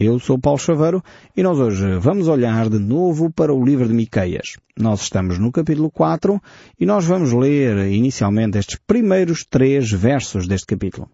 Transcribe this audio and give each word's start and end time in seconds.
Eu 0.00 0.16
sou 0.20 0.38
Paulo 0.38 0.60
Chaveiro 0.60 1.02
e 1.36 1.42
nós 1.42 1.58
hoje 1.58 1.98
vamos 1.98 2.28
olhar 2.28 2.68
de 2.68 2.78
novo 2.78 3.32
para 3.32 3.52
o 3.52 3.64
livro 3.64 3.88
de 3.88 3.92
Miqueias. 3.92 4.56
Nós 4.78 5.02
estamos 5.02 5.40
no 5.40 5.50
capítulo 5.50 5.90
4 5.90 6.40
e 6.78 6.86
nós 6.86 7.04
vamos 7.04 7.32
ler 7.32 7.90
inicialmente 7.90 8.56
estes 8.58 8.78
primeiros 8.86 9.44
três 9.44 9.90
versos 9.90 10.46
deste 10.46 10.68
capítulo. 10.68 11.10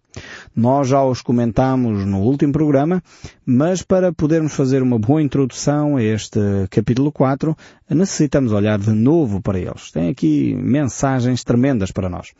Nós 0.55 0.87
já 0.87 1.03
os 1.03 1.23
comentámos 1.23 2.05
no 2.05 2.19
último 2.19 2.53
programa, 2.53 3.01
mas 3.43 3.81
para 3.81 4.13
podermos 4.13 4.53
fazer 4.53 4.83
uma 4.83 4.99
boa 4.99 5.19
introdução 5.19 5.97
a 5.97 6.03
este 6.03 6.39
capítulo 6.69 7.11
4, 7.11 7.57
necessitamos 7.89 8.51
olhar 8.51 8.77
de 8.77 8.91
novo 8.91 9.41
para 9.41 9.57
eles. 9.57 9.89
Tem 9.89 10.09
aqui 10.09 10.53
mensagens 10.53 11.43
tremendas 11.43 11.91
para 11.91 12.07
nós. 12.07 12.33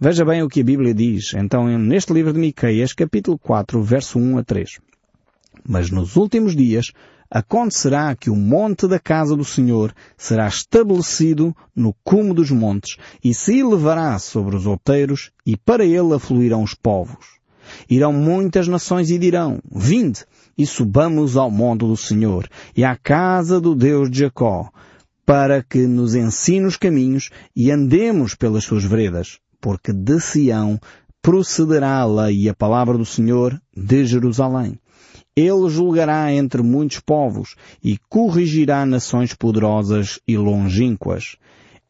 Veja 0.00 0.24
bem 0.24 0.42
o 0.42 0.48
que 0.48 0.62
a 0.62 0.64
Bíblia 0.64 0.92
diz, 0.92 1.32
então, 1.34 1.68
neste 1.78 2.12
livro 2.12 2.32
de 2.32 2.40
Miqueias, 2.40 2.92
capítulo 2.92 3.38
4, 3.38 3.80
verso 3.80 4.18
1 4.18 4.38
a 4.38 4.42
3. 4.42 4.80
Mas 5.66 5.90
nos 5.90 6.16
últimos 6.16 6.56
dias 6.56 6.92
acontecerá 7.30 8.14
que 8.14 8.28
o 8.28 8.36
monte 8.36 8.86
da 8.86 8.98
casa 8.98 9.34
do 9.34 9.44
Senhor 9.44 9.94
será 10.18 10.46
estabelecido 10.46 11.56
no 11.74 11.94
cume 12.04 12.34
dos 12.34 12.50
montes 12.50 12.98
e 13.24 13.32
se 13.32 13.58
elevará 13.58 14.18
sobre 14.18 14.54
os 14.54 14.66
outeiros 14.66 15.30
e 15.46 15.56
para 15.56 15.84
ele 15.84 16.14
afluirão 16.14 16.62
os 16.62 16.74
povos. 16.74 17.40
Irão 17.88 18.12
muitas 18.12 18.68
nações 18.68 19.10
e 19.10 19.18
dirão, 19.18 19.60
vinde 19.70 20.26
e 20.58 20.66
subamos 20.66 21.36
ao 21.36 21.50
monte 21.50 21.80
do 21.80 21.96
Senhor 21.96 22.48
e 22.76 22.84
à 22.84 22.96
casa 22.96 23.58
do 23.58 23.74
Deus 23.74 24.10
de 24.10 24.18
Jacó, 24.20 24.70
para 25.24 25.62
que 25.62 25.86
nos 25.86 26.14
ensine 26.14 26.66
os 26.66 26.76
caminhos 26.76 27.30
e 27.56 27.70
andemos 27.70 28.34
pelas 28.34 28.64
suas 28.64 28.84
veredas, 28.84 29.38
porque 29.58 29.92
de 29.92 30.20
Sião 30.20 30.78
procederá 31.22 32.00
a 32.00 32.04
lei 32.04 32.42
e 32.42 32.48
a 32.48 32.54
palavra 32.54 32.98
do 32.98 33.06
Senhor 33.06 33.58
de 33.74 34.04
Jerusalém. 34.04 34.78
Ele 35.34 35.70
julgará 35.70 36.30
entre 36.30 36.62
muitos 36.62 37.00
povos 37.00 37.56
e 37.82 37.96
corrigirá 38.08 38.84
nações 38.84 39.32
poderosas 39.32 40.20
e 40.28 40.36
longínquas. 40.36 41.36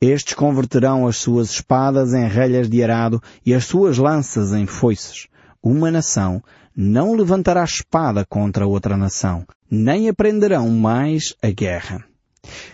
Estes 0.00 0.34
converterão 0.34 1.06
as 1.08 1.16
suas 1.16 1.50
espadas 1.50 2.14
em 2.14 2.26
relhas 2.28 2.68
de 2.68 2.82
arado 2.82 3.20
e 3.44 3.52
as 3.52 3.64
suas 3.64 3.98
lanças 3.98 4.52
em 4.52 4.66
foices. 4.66 5.26
Uma 5.62 5.90
nação 5.90 6.42
não 6.76 7.14
levantará 7.14 7.64
espada 7.64 8.24
contra 8.24 8.66
outra 8.66 8.96
nação, 8.96 9.44
nem 9.70 10.08
aprenderão 10.08 10.70
mais 10.70 11.34
a 11.42 11.50
guerra. 11.50 12.11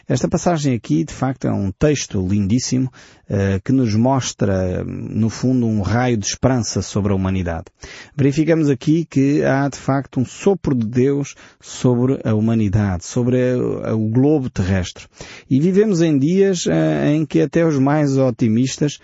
Esta 0.08 0.26
passagem 0.26 0.74
aqui, 0.74 1.04
de 1.04 1.12
facto, 1.12 1.46
é 1.46 1.52
um 1.52 1.70
texto 1.70 2.26
lindíssimo 2.26 2.90
uh, 3.28 3.60
que 3.62 3.72
nos 3.72 3.94
mostra, 3.94 4.82
no 4.82 5.28
fundo, 5.28 5.66
um 5.66 5.82
raio 5.82 6.16
de 6.16 6.24
esperança 6.24 6.80
sobre 6.80 7.12
a 7.12 7.14
humanidade. 7.14 7.66
Verificamos 8.16 8.70
aqui 8.70 9.04
que 9.04 9.44
há, 9.44 9.68
de 9.68 9.76
facto, 9.76 10.18
um 10.18 10.24
sopro 10.24 10.74
de 10.74 10.86
Deus 10.86 11.34
sobre 11.60 12.18
a 12.24 12.34
humanidade, 12.34 13.04
sobre 13.04 13.36
a, 13.84 13.94
o 13.94 14.08
globo 14.08 14.48
terrestre. 14.48 15.06
E 15.50 15.60
vivemos 15.60 16.00
em 16.00 16.18
dias 16.18 16.64
uh, 16.64 17.06
em 17.06 17.26
que 17.26 17.42
até 17.42 17.66
os 17.66 17.78
mais 17.78 18.16
otimistas 18.16 18.98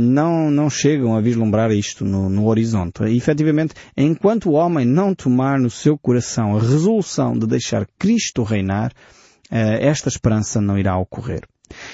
não, 0.00 0.50
não 0.50 0.70
chegam 0.70 1.16
a 1.16 1.20
vislumbrar 1.20 1.70
isto 1.72 2.04
no, 2.04 2.28
no 2.28 2.46
horizonte. 2.46 3.02
E, 3.04 3.16
efetivamente, 3.16 3.74
enquanto 3.96 4.50
o 4.50 4.52
homem 4.52 4.86
não 4.86 5.14
tomar 5.14 5.58
no 5.58 5.68
seu 5.68 5.98
coração 5.98 6.56
a 6.56 6.60
resolução 6.60 7.36
de 7.36 7.46
deixar 7.46 7.86
Cristo 7.98 8.42
reinar, 8.42 8.92
eh, 8.92 9.15
esta 9.50 10.08
esperança 10.08 10.60
não 10.60 10.78
irá 10.78 10.96
ocorrer. 10.96 11.42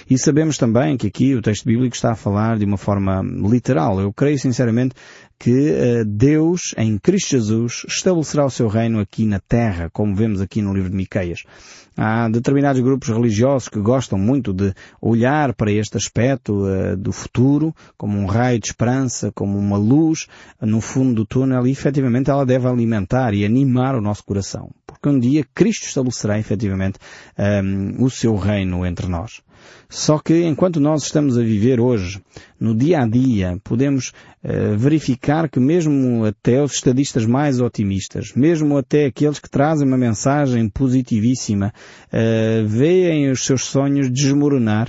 E 0.08 0.18
sabemos 0.18 0.58
também 0.58 0.96
que 0.96 1.06
aqui 1.06 1.34
o 1.34 1.42
texto 1.42 1.64
bíblico 1.64 1.94
está 1.94 2.12
a 2.12 2.16
falar 2.16 2.58
de 2.58 2.64
uma 2.64 2.76
forma 2.76 3.22
literal. 3.22 4.00
Eu 4.00 4.12
creio 4.12 4.38
sinceramente 4.38 4.94
que 5.38 5.50
uh, 5.50 6.04
Deus, 6.04 6.74
em 6.76 6.98
Cristo 6.98 7.30
Jesus, 7.30 7.84
estabelecerá 7.88 8.44
o 8.44 8.50
seu 8.50 8.68
reino 8.68 9.00
aqui 9.00 9.24
na 9.24 9.40
terra, 9.40 9.90
como 9.90 10.14
vemos 10.14 10.40
aqui 10.40 10.62
no 10.62 10.72
livro 10.72 10.90
de 10.90 10.96
Miqueias. 10.96 11.42
Há 11.96 12.28
determinados 12.28 12.80
grupos 12.80 13.08
religiosos 13.08 13.68
que 13.68 13.80
gostam 13.80 14.18
muito 14.18 14.52
de 14.52 14.72
olhar 15.00 15.52
para 15.54 15.72
este 15.72 15.96
aspecto 15.96 16.64
uh, 16.64 16.96
do 16.96 17.12
futuro 17.12 17.74
como 17.96 18.18
um 18.18 18.26
raio 18.26 18.60
de 18.60 18.66
esperança, 18.66 19.32
como 19.32 19.58
uma 19.58 19.76
luz 19.76 20.26
no 20.60 20.80
fundo 20.80 21.14
do 21.14 21.26
túnel 21.26 21.66
e 21.66 21.70
efetivamente 21.70 22.30
ela 22.30 22.46
deve 22.46 22.68
alimentar 22.68 23.34
e 23.34 23.44
animar 23.44 23.94
o 23.94 24.00
nosso 24.00 24.24
coração. 24.24 24.70
Porque 24.92 25.08
um 25.08 25.18
dia 25.18 25.44
Cristo 25.54 25.86
estabelecerá 25.86 26.38
efetivamente 26.38 26.98
um, 27.38 28.04
o 28.04 28.10
seu 28.10 28.36
reino 28.36 28.86
entre 28.86 29.06
nós. 29.08 29.42
Só 29.88 30.18
que 30.18 30.44
enquanto 30.44 30.80
nós 30.80 31.04
estamos 31.04 31.36
a 31.36 31.42
viver 31.42 31.80
hoje, 31.80 32.20
no 32.58 32.74
dia 32.74 33.00
a 33.00 33.06
dia, 33.06 33.58
podemos 33.62 34.12
uh, 34.42 34.76
verificar 34.76 35.48
que 35.48 35.60
mesmo 35.60 36.24
até 36.24 36.62
os 36.62 36.74
estadistas 36.74 37.26
mais 37.26 37.60
otimistas, 37.60 38.32
mesmo 38.34 38.76
até 38.76 39.06
aqueles 39.06 39.38
que 39.38 39.50
trazem 39.50 39.86
uma 39.86 39.98
mensagem 39.98 40.68
positivíssima, 40.68 41.72
uh, 42.08 42.66
veem 42.66 43.30
os 43.30 43.44
seus 43.44 43.64
sonhos 43.64 44.10
desmoronar 44.10 44.88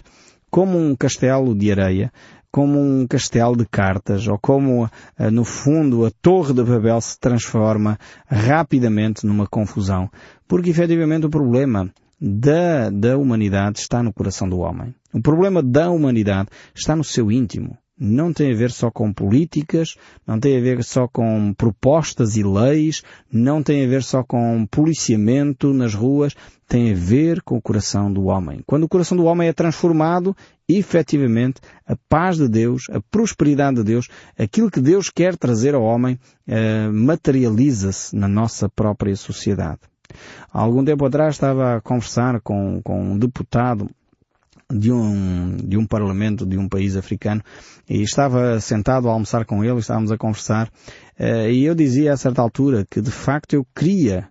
como 0.49 0.77
um 0.77 0.95
castelo 0.95 1.55
de 1.55 1.71
areia, 1.71 2.11
como 2.53 2.79
um 2.79 3.07
castelo 3.07 3.57
de 3.57 3.65
cartas, 3.65 4.27
ou 4.27 4.37
como, 4.37 4.85
uh, 4.85 5.31
no 5.31 5.43
fundo, 5.43 6.05
a 6.05 6.11
Torre 6.21 6.53
de 6.53 6.63
Babel 6.63 7.01
se 7.01 7.19
transforma 7.19 7.97
rapidamente 8.27 9.25
numa 9.25 9.47
confusão. 9.47 10.07
Porque, 10.47 10.69
efetivamente, 10.69 11.25
o 11.25 11.31
problema 11.31 11.91
da, 12.21 12.91
da 12.91 13.17
humanidade 13.17 13.79
está 13.79 14.03
no 14.03 14.13
coração 14.13 14.47
do 14.47 14.59
homem. 14.59 14.93
O 15.11 15.19
problema 15.19 15.63
da 15.63 15.89
humanidade 15.89 16.49
está 16.75 16.95
no 16.95 17.03
seu 17.03 17.31
íntimo. 17.31 17.75
Não 17.99 18.31
tem 18.31 18.51
a 18.51 18.55
ver 18.55 18.69
só 18.69 18.91
com 18.91 19.11
políticas, 19.11 19.95
não 20.25 20.39
tem 20.39 20.55
a 20.57 20.61
ver 20.61 20.83
só 20.83 21.07
com 21.07 21.53
propostas 21.53 22.35
e 22.37 22.43
leis, 22.43 23.01
não 23.31 23.63
tem 23.63 23.83
a 23.83 23.87
ver 23.87 24.03
só 24.03 24.23
com 24.23 24.65
policiamento 24.67 25.73
nas 25.73 25.95
ruas, 25.95 26.35
tem 26.73 26.91
a 26.91 26.95
ver 26.95 27.43
com 27.43 27.55
o 27.55 27.61
coração 27.61 28.11
do 28.11 28.23
homem. 28.23 28.63
Quando 28.65 28.85
o 28.85 28.89
coração 28.89 29.15
do 29.15 29.25
homem 29.25 29.47
é 29.47 29.53
transformado, 29.53 30.35
efetivamente, 30.67 31.61
a 31.85 31.95
paz 32.09 32.37
de 32.37 32.47
Deus, 32.47 32.85
a 32.89 32.99
prosperidade 32.99 33.75
de 33.75 33.83
Deus, 33.83 34.07
aquilo 34.35 34.71
que 34.71 34.81
Deus 34.81 35.07
quer 35.07 35.37
trazer 35.37 35.75
ao 35.75 35.83
homem, 35.83 36.17
eh, 36.47 36.87
materializa-se 36.87 38.15
na 38.15 38.27
nossa 38.27 38.67
própria 38.67 39.15
sociedade. 39.15 39.81
Há 40.51 40.61
algum 40.61 40.83
tempo 40.83 41.05
atrás 41.05 41.35
estava 41.35 41.75
a 41.75 41.81
conversar 41.81 42.41
com, 42.41 42.81
com 42.83 43.03
um 43.03 43.19
deputado 43.19 43.87
de 44.67 44.91
um, 44.91 45.55
de 45.55 45.77
um 45.77 45.85
parlamento 45.85 46.43
de 46.43 46.57
um 46.57 46.67
país 46.67 46.95
africano 46.95 47.43
e 47.87 48.01
estava 48.01 48.59
sentado 48.59 49.07
a 49.07 49.11
almoçar 49.11 49.45
com 49.45 49.63
ele, 49.63 49.77
estávamos 49.77 50.11
a 50.11 50.17
conversar 50.17 50.69
uh, 51.19 51.47
e 51.51 51.65
eu 51.65 51.75
dizia 51.75 52.13
a 52.13 52.17
certa 52.17 52.41
altura 52.41 52.83
que 52.89 52.99
de 52.99 53.11
facto 53.11 53.53
eu 53.53 53.63
queria, 53.75 54.27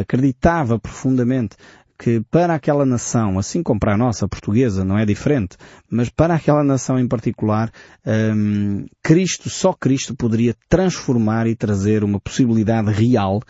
acreditava 0.00 0.78
profundamente 0.78 1.56
que 1.98 2.22
para 2.30 2.54
aquela 2.54 2.86
nação, 2.86 3.38
assim 3.38 3.62
como 3.62 3.80
para 3.80 3.94
a 3.94 3.98
nossa 3.98 4.28
portuguesa, 4.28 4.84
não 4.84 4.96
é 4.96 5.04
diferente, 5.04 5.56
mas 5.90 6.08
para 6.08 6.34
aquela 6.34 6.62
nação 6.62 6.98
em 6.98 7.08
particular, 7.08 7.72
um, 8.06 8.86
Cristo, 9.02 9.50
só 9.50 9.72
Cristo 9.72 10.14
poderia 10.14 10.54
transformar 10.68 11.46
e 11.48 11.56
trazer 11.56 12.04
uma 12.04 12.20
possibilidade 12.20 12.92
real 12.92 13.42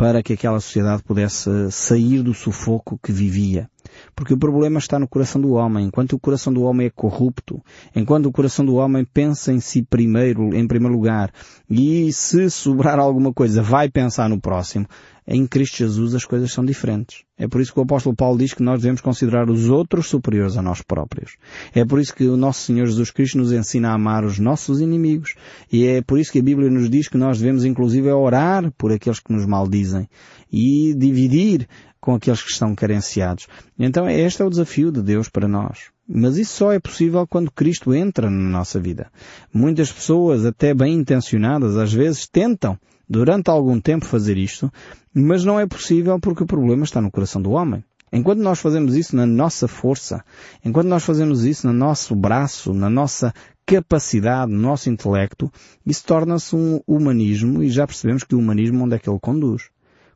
para 0.00 0.22
que 0.22 0.32
aquela 0.32 0.58
sociedade 0.60 1.02
pudesse 1.02 1.50
sair 1.70 2.22
do 2.22 2.32
sufoco 2.32 2.98
que 3.02 3.12
vivia. 3.12 3.68
Porque 4.16 4.32
o 4.32 4.38
problema 4.38 4.78
está 4.78 4.98
no 4.98 5.06
coração 5.06 5.38
do 5.38 5.52
homem. 5.52 5.84
Enquanto 5.84 6.14
o 6.14 6.18
coração 6.18 6.50
do 6.50 6.62
homem 6.62 6.86
é 6.86 6.90
corrupto, 6.90 7.62
enquanto 7.94 8.24
o 8.24 8.32
coração 8.32 8.64
do 8.64 8.76
homem 8.76 9.04
pensa 9.04 9.52
em 9.52 9.60
si 9.60 9.82
primeiro, 9.82 10.56
em 10.56 10.66
primeiro 10.66 10.94
lugar, 10.94 11.30
e 11.68 12.10
se 12.14 12.48
sobrar 12.48 12.98
alguma 12.98 13.30
coisa 13.34 13.60
vai 13.62 13.90
pensar 13.90 14.30
no 14.30 14.40
próximo, 14.40 14.86
em 15.32 15.46
Cristo 15.46 15.76
Jesus 15.76 16.12
as 16.16 16.24
coisas 16.24 16.52
são 16.52 16.64
diferentes. 16.64 17.22
É 17.38 17.46
por 17.46 17.60
isso 17.60 17.72
que 17.72 17.78
o 17.78 17.84
apóstolo 17.84 18.16
Paulo 18.16 18.36
diz 18.36 18.52
que 18.52 18.64
nós 18.64 18.80
devemos 18.80 19.00
considerar 19.00 19.48
os 19.48 19.68
outros 19.68 20.08
superiores 20.08 20.56
a 20.56 20.62
nós 20.62 20.82
próprios. 20.82 21.36
É 21.72 21.84
por 21.84 22.00
isso 22.00 22.12
que 22.12 22.26
o 22.26 22.36
nosso 22.36 22.62
Senhor 22.62 22.84
Jesus 22.84 23.12
Cristo 23.12 23.38
nos 23.38 23.52
ensina 23.52 23.90
a 23.90 23.94
amar 23.94 24.24
os 24.24 24.40
nossos 24.40 24.80
inimigos. 24.80 25.36
E 25.72 25.86
é 25.86 26.02
por 26.02 26.18
isso 26.18 26.32
que 26.32 26.40
a 26.40 26.42
Bíblia 26.42 26.68
nos 26.68 26.90
diz 26.90 27.06
que 27.06 27.16
nós 27.16 27.38
devemos 27.38 27.64
inclusive 27.64 28.10
orar 28.10 28.72
por 28.72 28.90
aqueles 28.90 29.20
que 29.20 29.32
nos 29.32 29.46
maldizem 29.46 30.08
e 30.52 30.92
dividir 30.94 31.68
com 32.00 32.12
aqueles 32.12 32.42
que 32.42 32.50
estão 32.50 32.74
carenciados. 32.74 33.46
Então 33.78 34.10
este 34.10 34.42
é 34.42 34.44
o 34.44 34.50
desafio 34.50 34.90
de 34.90 35.00
Deus 35.00 35.28
para 35.28 35.46
nós. 35.46 35.90
Mas 36.08 36.38
isso 36.38 36.56
só 36.56 36.72
é 36.72 36.80
possível 36.80 37.24
quando 37.24 37.52
Cristo 37.52 37.94
entra 37.94 38.28
na 38.28 38.50
nossa 38.50 38.80
vida. 38.80 39.06
Muitas 39.54 39.92
pessoas, 39.92 40.44
até 40.44 40.74
bem 40.74 40.94
intencionadas, 40.94 41.76
às 41.76 41.92
vezes 41.92 42.26
tentam 42.26 42.76
durante 43.10 43.50
algum 43.50 43.80
tempo 43.80 44.04
fazer 44.04 44.38
isto, 44.38 44.72
mas 45.12 45.44
não 45.44 45.58
é 45.58 45.66
possível 45.66 46.20
porque 46.20 46.44
o 46.44 46.46
problema 46.46 46.84
está 46.84 47.00
no 47.00 47.10
coração 47.10 47.42
do 47.42 47.50
homem. 47.50 47.84
Enquanto 48.12 48.38
nós 48.38 48.60
fazemos 48.60 48.94
isso 48.94 49.16
na 49.16 49.26
nossa 49.26 49.66
força, 49.66 50.24
enquanto 50.64 50.86
nós 50.86 51.04
fazemos 51.04 51.44
isso 51.44 51.66
no 51.66 51.72
nosso 51.72 52.14
braço, 52.14 52.72
na 52.72 52.88
nossa 52.88 53.34
capacidade, 53.66 54.52
no 54.52 54.60
nosso 54.60 54.88
intelecto, 54.88 55.50
isso 55.84 56.04
torna-se 56.04 56.54
um 56.54 56.80
humanismo 56.86 57.62
e 57.62 57.68
já 57.68 57.84
percebemos 57.84 58.22
que 58.22 58.34
o 58.36 58.38
humanismo 58.38 58.84
onde 58.84 58.94
é 58.94 58.98
que 58.98 59.10
ele 59.10 59.18
conduz? 59.20 59.70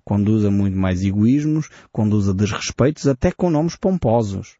conduz 0.04 0.44
a 0.44 0.50
muito 0.50 0.76
mais 0.76 1.02
egoísmos, 1.02 1.70
conduz 1.90 2.28
a 2.28 2.32
desrespeitos, 2.32 3.08
até 3.08 3.32
com 3.32 3.50
nomes 3.50 3.74
pomposos. 3.74 4.56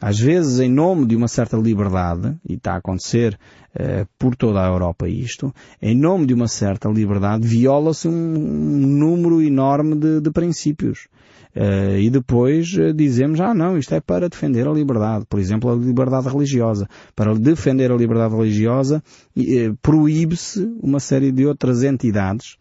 Às 0.00 0.18
vezes, 0.18 0.60
em 0.60 0.70
nome 0.70 1.04
de 1.04 1.14
uma 1.14 1.28
certa 1.28 1.58
liberdade, 1.58 2.34
e 2.48 2.54
está 2.54 2.72
a 2.72 2.76
acontecer 2.78 3.38
uh, 3.74 4.08
por 4.18 4.34
toda 4.34 4.64
a 4.64 4.66
Europa 4.66 5.06
isto, 5.06 5.54
em 5.80 5.94
nome 5.94 6.24
de 6.24 6.32
uma 6.32 6.48
certa 6.48 6.88
liberdade, 6.88 7.46
viola-se 7.46 8.08
um, 8.08 8.12
um, 8.12 8.86
número 8.86 9.42
enorme 9.42 9.94
de, 9.96 10.20
de 10.20 10.30
princípios. 10.30 11.08
Uh, 11.54 11.98
e 11.98 12.08
depois 12.08 12.72
uh, 12.74 12.94
dizemos, 12.94 13.40
ah 13.40 13.52
não, 13.52 13.76
isto 13.76 13.94
é 13.94 14.00
para 14.00 14.28
defender 14.28 14.66
a 14.66 14.72
liberdade. 14.72 15.26
Por 15.28 15.38
exemplo, 15.38 15.70
a 15.70 15.74
liberdade 15.74 16.28
religiosa. 16.28 16.88
Para 17.14 17.34
defender 17.34 17.90
a 17.90 17.96
liberdade 17.96 18.34
religiosa, 18.34 19.02
uh, 19.36 19.76
proíbe-se 19.82 20.64
uma 20.80 21.00
série 21.00 21.30
de 21.30 21.44
outras 21.46 21.82
entidades 21.82 22.56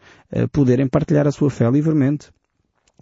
poderem 0.51 0.88
partilhar 0.88 1.25
a 1.25 1.31
sua 1.31 1.50
fé 1.50 1.68
livremente. 1.71 2.30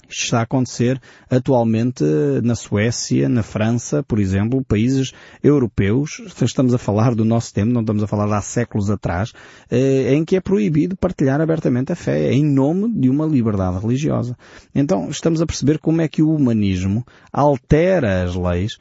Isto 0.09 0.23
está 0.23 0.39
a 0.39 0.43
acontecer 0.43 1.01
atualmente 1.29 2.03
na 2.43 2.55
Suécia, 2.55 3.27
na 3.27 3.43
França, 3.43 4.01
por 4.03 4.19
exemplo, 4.19 4.63
países 4.63 5.11
europeus. 5.43 6.21
Estamos 6.41 6.73
a 6.73 6.77
falar 6.77 7.13
do 7.13 7.25
nosso 7.25 7.53
tempo, 7.53 7.73
não 7.73 7.81
estamos 7.81 8.03
a 8.03 8.07
falar 8.07 8.27
de 8.27 8.33
há 8.33 8.41
séculos 8.41 8.89
atrás, 8.89 9.33
eh, 9.69 10.13
em 10.13 10.23
que 10.23 10.35
é 10.35 10.41
proibido 10.41 10.95
partilhar 10.95 11.41
abertamente 11.41 11.91
a 11.91 11.95
fé, 11.95 12.31
em 12.31 12.43
nome 12.43 12.89
de 12.93 13.09
uma 13.09 13.25
liberdade 13.25 13.79
religiosa. 13.79 14.37
Então 14.73 15.09
estamos 15.09 15.41
a 15.41 15.45
perceber 15.45 15.77
como 15.79 16.01
é 16.01 16.07
que 16.07 16.21
o 16.21 16.33
humanismo 16.33 17.05
altera 17.31 18.23
as 18.23 18.35
leis 18.35 18.77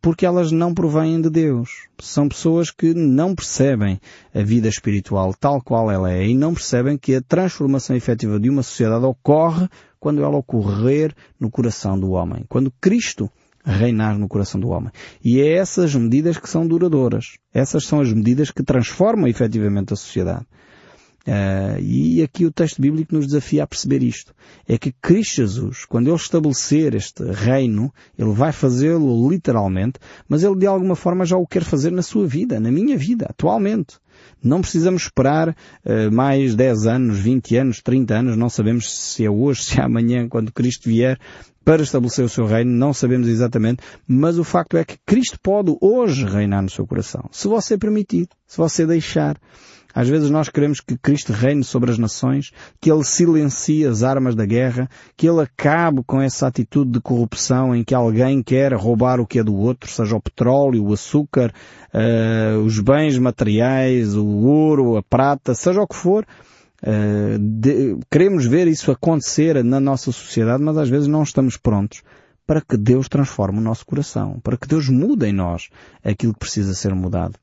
porque 0.00 0.26
elas 0.26 0.52
não 0.52 0.72
provêm 0.74 1.20
de 1.20 1.30
Deus. 1.30 1.88
São 2.00 2.28
pessoas 2.28 2.70
que 2.70 2.94
não 2.94 3.34
percebem 3.34 4.00
a 4.34 4.42
vida 4.42 4.68
espiritual 4.68 5.34
tal 5.34 5.60
qual 5.60 5.90
ela 5.90 6.12
é 6.12 6.26
e 6.26 6.34
não 6.34 6.54
percebem 6.54 6.96
que 6.96 7.14
a 7.14 7.22
transformação 7.22 7.96
efetiva 7.96 8.38
de 8.38 8.48
uma 8.48 8.62
sociedade 8.62 9.04
ocorre 9.04 9.68
quando 9.98 10.22
ela 10.22 10.36
ocorrer 10.36 11.14
no 11.40 11.50
coração 11.50 11.98
do 11.98 12.10
homem. 12.10 12.44
Quando 12.48 12.72
Cristo 12.80 13.30
reinar 13.64 14.18
no 14.18 14.28
coração 14.28 14.60
do 14.60 14.68
homem. 14.68 14.90
E 15.22 15.40
é 15.40 15.56
essas 15.56 15.94
medidas 15.94 16.38
que 16.38 16.48
são 16.48 16.66
duradouras. 16.66 17.36
Essas 17.52 17.84
são 17.84 18.00
as 18.00 18.12
medidas 18.12 18.50
que 18.50 18.62
transformam 18.62 19.28
efetivamente 19.28 19.92
a 19.92 19.96
sociedade. 19.96 20.46
Uh, 21.26 21.78
e 21.80 22.22
aqui 22.22 22.46
o 22.46 22.50
texto 22.50 22.80
bíblico 22.80 23.14
nos 23.14 23.26
desafia 23.26 23.64
a 23.64 23.66
perceber 23.66 24.02
isto. 24.02 24.34
É 24.66 24.78
que 24.78 24.92
Cristo 24.92 25.36
Jesus, 25.36 25.84
quando 25.84 26.08
Ele 26.08 26.16
estabelecer 26.16 26.94
este 26.94 27.22
reino, 27.24 27.92
Ele 28.18 28.32
vai 28.32 28.50
fazê-lo 28.50 29.28
literalmente, 29.28 29.98
mas 30.26 30.42
Ele 30.42 30.56
de 30.56 30.66
alguma 30.66 30.96
forma 30.96 31.26
já 31.26 31.36
o 31.36 31.46
quer 31.46 31.64
fazer 31.64 31.92
na 31.92 32.02
sua 32.02 32.26
vida, 32.26 32.58
na 32.58 32.70
minha 32.70 32.96
vida, 32.96 33.26
atualmente. 33.28 33.98
Não 34.42 34.60
precisamos 34.60 35.02
esperar 35.02 35.50
uh, 35.50 36.12
mais 36.12 36.54
10 36.54 36.86
anos, 36.86 37.18
20 37.18 37.56
anos, 37.56 37.82
30 37.82 38.14
anos, 38.14 38.36
não 38.36 38.48
sabemos 38.48 38.90
se 38.90 39.24
é 39.24 39.30
hoje, 39.30 39.64
se 39.64 39.80
é 39.80 39.84
amanhã, 39.84 40.28
quando 40.28 40.52
Cristo 40.52 40.88
vier, 40.88 41.18
para 41.64 41.82
estabelecer 41.82 42.24
o 42.24 42.28
seu 42.30 42.46
reino, 42.46 42.70
não 42.70 42.94
sabemos 42.94 43.28
exatamente, 43.28 43.82
mas 44.06 44.38
o 44.38 44.44
facto 44.44 44.78
é 44.78 44.84
que 44.84 44.96
Cristo 45.04 45.38
pode 45.42 45.76
hoje 45.82 46.24
reinar 46.24 46.62
no 46.62 46.70
seu 46.70 46.86
coração, 46.86 47.28
se 47.30 47.46
você 47.46 47.76
permitir, 47.76 48.26
se 48.46 48.56
você 48.56 48.86
deixar. 48.86 49.38
Às 49.94 50.08
vezes 50.08 50.30
nós 50.30 50.48
queremos 50.48 50.80
que 50.80 50.96
Cristo 50.96 51.32
reine 51.32 51.64
sobre 51.64 51.90
as 51.90 51.98
nações, 51.98 52.52
que 52.80 52.90
Ele 52.90 53.04
silencie 53.04 53.86
as 53.86 54.02
armas 54.02 54.34
da 54.34 54.44
guerra, 54.44 54.88
que 55.16 55.28
Ele 55.28 55.40
acabe 55.40 56.02
com 56.06 56.20
essa 56.20 56.46
atitude 56.46 56.92
de 56.92 57.00
corrupção 57.00 57.74
em 57.74 57.82
que 57.82 57.94
alguém 57.94 58.42
quer 58.42 58.72
roubar 58.74 59.20
o 59.20 59.26
que 59.26 59.38
é 59.38 59.42
do 59.42 59.56
outro, 59.56 59.90
seja 59.90 60.16
o 60.16 60.20
petróleo, 60.20 60.84
o 60.84 60.92
açúcar, 60.92 61.52
uh, 61.92 62.58
os 62.60 62.78
bens 62.80 63.18
materiais, 63.18 64.14
o 64.14 64.26
ouro, 64.26 64.96
a 64.96 65.02
prata, 65.02 65.54
seja 65.54 65.80
o 65.80 65.86
que 65.86 65.96
for. 65.96 66.26
Uh, 66.82 67.38
de, 67.38 67.96
queremos 68.10 68.46
ver 68.46 68.68
isso 68.68 68.92
acontecer 68.92 69.64
na 69.64 69.80
nossa 69.80 70.12
sociedade, 70.12 70.62
mas 70.62 70.76
às 70.76 70.88
vezes 70.88 71.08
não 71.08 71.22
estamos 71.22 71.56
prontos 71.56 72.02
para 72.46 72.60
que 72.60 72.76
Deus 72.76 73.08
transforme 73.08 73.58
o 73.58 73.62
nosso 73.62 73.84
coração, 73.84 74.40
para 74.42 74.56
que 74.56 74.66
Deus 74.66 74.88
mude 74.88 75.26
em 75.26 75.32
nós 75.32 75.68
aquilo 76.04 76.32
que 76.32 76.38
precisa 76.38 76.72
ser 76.72 76.94
mudado. 76.94 77.38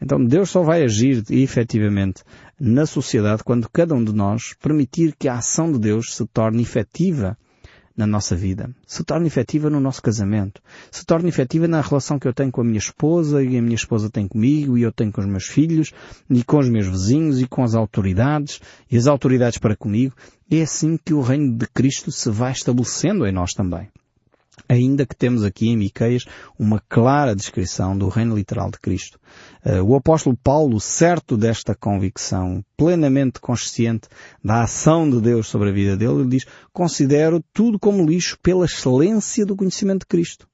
Então 0.00 0.22
Deus 0.24 0.50
só 0.50 0.62
vai 0.62 0.82
agir 0.82 1.24
efetivamente 1.30 2.22
na 2.60 2.86
sociedade 2.86 3.42
quando 3.42 3.68
cada 3.68 3.94
um 3.94 4.04
de 4.04 4.12
nós 4.12 4.54
permitir 4.60 5.14
que 5.18 5.28
a 5.28 5.38
ação 5.38 5.72
de 5.72 5.78
Deus 5.78 6.14
se 6.14 6.26
torne 6.26 6.62
efetiva 6.62 7.36
na 7.96 8.06
nossa 8.06 8.36
vida, 8.36 8.68
se 8.86 9.02
torne 9.02 9.26
efetiva 9.26 9.70
no 9.70 9.80
nosso 9.80 10.02
casamento, 10.02 10.60
se 10.90 11.04
torne 11.06 11.30
efetiva 11.30 11.66
na 11.66 11.80
relação 11.80 12.18
que 12.18 12.28
eu 12.28 12.34
tenho 12.34 12.52
com 12.52 12.60
a 12.60 12.64
minha 12.64 12.78
esposa 12.78 13.42
e 13.42 13.56
a 13.56 13.62
minha 13.62 13.74
esposa 13.74 14.10
tem 14.10 14.28
comigo 14.28 14.76
e 14.76 14.82
eu 14.82 14.92
tenho 14.92 15.10
com 15.10 15.22
os 15.22 15.26
meus 15.26 15.46
filhos 15.46 15.92
e 16.28 16.44
com 16.44 16.58
os 16.58 16.68
meus 16.68 16.86
vizinhos 16.86 17.40
e 17.40 17.46
com 17.46 17.64
as 17.64 17.74
autoridades 17.74 18.60
e 18.90 18.98
as 18.98 19.06
autoridades 19.06 19.58
para 19.58 19.74
comigo. 19.74 20.14
É 20.50 20.60
assim 20.60 20.98
que 21.02 21.14
o 21.14 21.22
reino 21.22 21.56
de 21.56 21.66
Cristo 21.68 22.12
se 22.12 22.30
vai 22.30 22.52
estabelecendo 22.52 23.26
em 23.26 23.32
nós 23.32 23.52
também 23.52 23.88
ainda 24.68 25.06
que 25.06 25.16
temos 25.16 25.44
aqui 25.44 25.68
em 25.68 25.76
Miqueias 25.76 26.24
uma 26.58 26.82
clara 26.88 27.34
descrição 27.34 27.96
do 27.96 28.08
reino 28.08 28.36
literal 28.36 28.70
de 28.70 28.78
Cristo. 28.78 29.18
Uh, 29.64 29.82
o 29.82 29.94
apóstolo 29.94 30.36
Paulo, 30.36 30.80
certo 30.80 31.36
desta 31.36 31.74
convicção, 31.74 32.64
plenamente 32.76 33.40
consciente 33.40 34.08
da 34.42 34.62
ação 34.62 35.08
de 35.08 35.20
Deus 35.20 35.48
sobre 35.48 35.70
a 35.70 35.72
vida 35.72 35.96
dele, 35.96 36.20
ele 36.20 36.28
diz, 36.28 36.46
considero 36.72 37.42
tudo 37.52 37.78
como 37.78 38.04
lixo 38.04 38.38
pela 38.42 38.64
excelência 38.64 39.44
do 39.44 39.56
conhecimento 39.56 40.00
de 40.00 40.06
Cristo. 40.06 40.46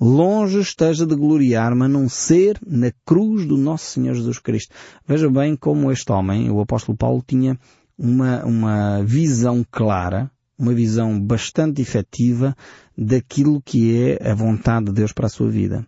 Longe 0.00 0.60
esteja 0.60 1.06
de 1.06 1.14
gloriar-me 1.14 1.84
a 1.84 1.88
não 1.88 2.08
ser 2.08 2.58
na 2.66 2.90
cruz 3.04 3.46
do 3.46 3.56
nosso 3.56 3.84
Senhor 3.84 4.14
Jesus 4.14 4.38
Cristo. 4.38 4.74
Veja 5.06 5.30
bem 5.30 5.54
como 5.54 5.92
este 5.92 6.10
homem, 6.10 6.50
o 6.50 6.60
apóstolo 6.60 6.96
Paulo, 6.96 7.22
tinha 7.26 7.58
uma, 7.98 8.44
uma 8.44 9.02
visão 9.04 9.64
clara 9.70 10.30
uma 10.60 10.74
visão 10.74 11.18
bastante 11.18 11.80
efetiva 11.80 12.54
daquilo 12.96 13.62
que 13.62 13.96
é 14.20 14.30
a 14.30 14.34
vontade 14.34 14.86
de 14.86 14.92
Deus 14.92 15.12
para 15.12 15.26
a 15.26 15.30
sua 15.30 15.50
vida. 15.50 15.86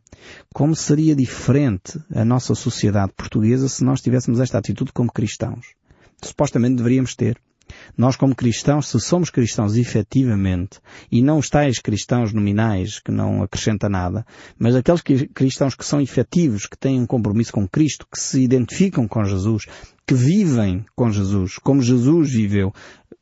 Como 0.54 0.74
seria 0.74 1.14
diferente 1.14 2.00
a 2.14 2.24
nossa 2.24 2.54
sociedade 2.54 3.12
portuguesa 3.14 3.68
se 3.68 3.84
nós 3.84 4.00
tivéssemos 4.00 4.40
esta 4.40 4.58
atitude 4.58 4.92
como 4.92 5.12
cristãos? 5.12 5.74
Supostamente 6.22 6.76
deveríamos 6.76 7.14
ter. 7.14 7.38
Nós 7.96 8.16
como 8.16 8.34
cristãos, 8.34 8.88
se 8.88 8.98
somos 9.00 9.30
cristãos 9.30 9.76
efetivamente, 9.76 10.80
e 11.10 11.22
não 11.22 11.38
os 11.38 11.48
tais 11.48 11.78
cristãos 11.78 12.32
nominais 12.32 12.98
que 12.98 13.10
não 13.10 13.42
acrescenta 13.42 13.88
nada, 13.88 14.26
mas 14.58 14.74
aqueles 14.74 15.02
cristãos 15.34 15.74
que 15.74 15.84
são 15.84 16.00
efetivos, 16.00 16.66
que 16.66 16.76
têm 16.76 17.00
um 17.00 17.06
compromisso 17.06 17.52
com 17.52 17.68
Cristo, 17.68 18.06
que 18.12 18.18
se 18.18 18.42
identificam 18.42 19.06
com 19.06 19.24
Jesus, 19.24 19.66
que 20.06 20.14
vivem 20.14 20.84
com 20.94 21.10
Jesus, 21.10 21.58
como 21.58 21.82
Jesus 21.82 22.32
viveu, 22.32 22.72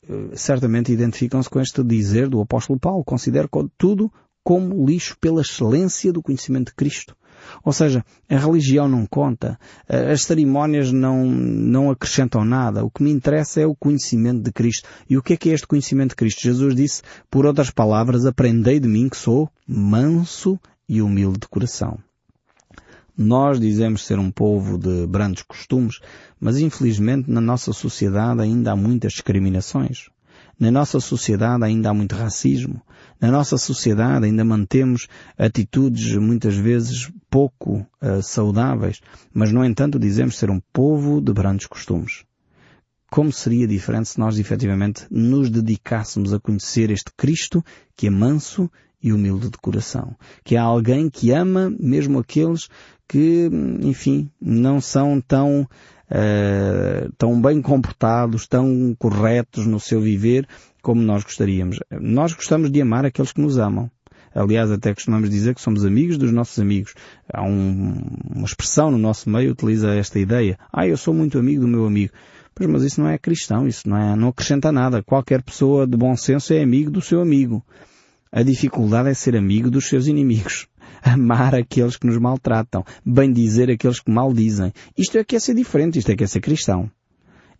eh, 0.08 0.30
certamente 0.34 0.92
identificam-se 0.92 1.48
com 1.48 1.60
este 1.60 1.82
dizer 1.84 2.28
do 2.28 2.40
apóstolo 2.40 2.78
Paulo. 2.78 3.04
Considero 3.04 3.48
tudo 3.76 4.10
como 4.42 4.86
lixo 4.86 5.16
pela 5.20 5.42
excelência 5.42 6.12
do 6.12 6.22
conhecimento 6.22 6.68
de 6.68 6.74
Cristo. 6.74 7.14
Ou 7.64 7.72
seja, 7.72 8.04
a 8.28 8.36
religião 8.36 8.88
não 8.88 9.06
conta, 9.06 9.58
as 9.88 10.22
cerimónias 10.22 10.92
não, 10.92 11.24
não 11.26 11.90
acrescentam 11.90 12.44
nada. 12.44 12.84
O 12.84 12.90
que 12.90 13.02
me 13.02 13.10
interessa 13.10 13.60
é 13.60 13.66
o 13.66 13.74
conhecimento 13.74 14.42
de 14.42 14.52
Cristo. 14.52 14.88
E 15.08 15.16
o 15.16 15.22
que 15.22 15.34
é 15.34 15.36
que 15.36 15.50
é 15.50 15.54
este 15.54 15.66
conhecimento 15.66 16.10
de 16.10 16.16
Cristo? 16.16 16.42
Jesus 16.42 16.74
disse, 16.74 17.02
por 17.30 17.46
outras 17.46 17.70
palavras, 17.70 18.26
aprendei 18.26 18.78
de 18.78 18.88
mim 18.88 19.08
que 19.08 19.16
sou 19.16 19.50
manso 19.66 20.58
e 20.88 21.00
humilde 21.00 21.40
de 21.40 21.48
coração. 21.48 21.98
Nós 23.16 23.60
dizemos 23.60 24.06
ser 24.06 24.18
um 24.18 24.30
povo 24.30 24.78
de 24.78 25.06
brandos 25.06 25.42
costumes, 25.42 26.00
mas 26.40 26.58
infelizmente 26.58 27.30
na 27.30 27.40
nossa 27.40 27.72
sociedade 27.72 28.40
ainda 28.40 28.72
há 28.72 28.76
muitas 28.76 29.12
discriminações. 29.12 30.08
Na 30.58 30.70
nossa 30.70 31.00
sociedade 31.00 31.64
ainda 31.64 31.88
há 31.88 31.94
muito 31.94 32.14
racismo. 32.14 32.82
Na 33.18 33.30
nossa 33.30 33.56
sociedade 33.56 34.26
ainda 34.26 34.44
mantemos 34.44 35.06
atitudes 35.38 36.14
muitas 36.16 36.54
vezes 36.54 37.10
pouco 37.30 37.86
uh, 38.02 38.22
saudáveis, 38.22 39.00
mas 39.32 39.52
no 39.52 39.64
entanto 39.64 39.98
dizemos 39.98 40.36
ser 40.36 40.50
um 40.50 40.60
povo 40.72 41.20
de 41.20 41.32
brandos 41.32 41.66
costumes. 41.66 42.24
Como 43.10 43.32
seria 43.32 43.66
diferente 43.66 44.10
se 44.10 44.20
nós 44.20 44.38
efetivamente 44.38 45.06
nos 45.10 45.50
dedicássemos 45.50 46.32
a 46.32 46.38
conhecer 46.38 46.90
este 46.90 47.10
Cristo 47.16 47.64
que 47.96 48.06
é 48.06 48.10
manso 48.10 48.70
e 49.02 49.12
humilde 49.12 49.50
de 49.50 49.58
coração. 49.58 50.14
Que 50.44 50.56
é 50.56 50.58
alguém 50.58 51.08
que 51.08 51.30
ama 51.30 51.72
mesmo 51.78 52.18
aqueles 52.18 52.68
que, 53.08 53.50
enfim, 53.82 54.30
não 54.40 54.80
são 54.80 55.20
tão, 55.20 55.62
uh, 55.62 57.12
tão 57.18 57.40
bem 57.40 57.60
comportados, 57.60 58.46
tão 58.46 58.94
corretos 58.98 59.66
no 59.66 59.80
seu 59.80 60.00
viver 60.00 60.46
como 60.82 61.02
nós 61.02 61.24
gostaríamos. 61.24 61.78
Nós 61.90 62.32
gostamos 62.32 62.70
de 62.70 62.80
amar 62.80 63.04
aqueles 63.04 63.32
que 63.32 63.40
nos 63.40 63.58
amam. 63.58 63.90
Aliás, 64.32 64.70
até 64.70 64.94
costumamos 64.94 65.28
dizer 65.28 65.54
que 65.54 65.60
somos 65.60 65.84
amigos 65.84 66.16
dos 66.16 66.30
nossos 66.30 66.58
amigos. 66.60 66.94
Há 67.32 67.42
um, 67.42 68.00
uma 68.34 68.46
expressão 68.46 68.90
no 68.90 68.98
nosso 68.98 69.28
meio 69.28 69.56
que 69.56 69.64
utiliza 69.64 69.92
esta 69.92 70.20
ideia. 70.20 70.56
Ah, 70.72 70.86
eu 70.86 70.96
sou 70.96 71.12
muito 71.12 71.38
amigo 71.38 71.62
do 71.62 71.68
meu 71.68 71.84
amigo. 71.84 72.12
Pois, 72.54 72.68
mas 72.70 72.82
isso 72.82 73.00
não 73.00 73.08
é 73.08 73.18
cristão, 73.18 73.66
isso 73.66 73.88
não, 73.88 73.96
é, 73.96 74.14
não 74.14 74.28
acrescenta 74.28 74.70
nada. 74.70 75.02
Qualquer 75.02 75.42
pessoa 75.42 75.86
de 75.86 75.96
bom 75.96 76.16
senso 76.16 76.52
é 76.52 76.62
amigo 76.62 76.90
do 76.90 77.00
seu 77.00 77.20
amigo. 77.20 77.64
A 78.32 78.44
dificuldade 78.44 79.08
é 79.08 79.14
ser 79.14 79.36
amigo 79.36 79.70
dos 79.70 79.88
seus 79.88 80.06
inimigos. 80.06 80.68
Amar 81.02 81.52
aqueles 81.52 81.96
que 81.96 82.06
nos 82.06 82.16
maltratam. 82.16 82.84
Bem 83.04 83.32
dizer 83.32 83.68
aqueles 83.68 83.98
que 83.98 84.10
maldizem. 84.10 84.72
Isto 84.96 85.18
é 85.18 85.24
que 85.24 85.34
é 85.34 85.40
ser 85.40 85.54
diferente, 85.54 85.98
isto 85.98 86.12
é 86.12 86.16
que 86.16 86.22
é 86.22 86.26
ser 86.28 86.40
cristão. 86.40 86.88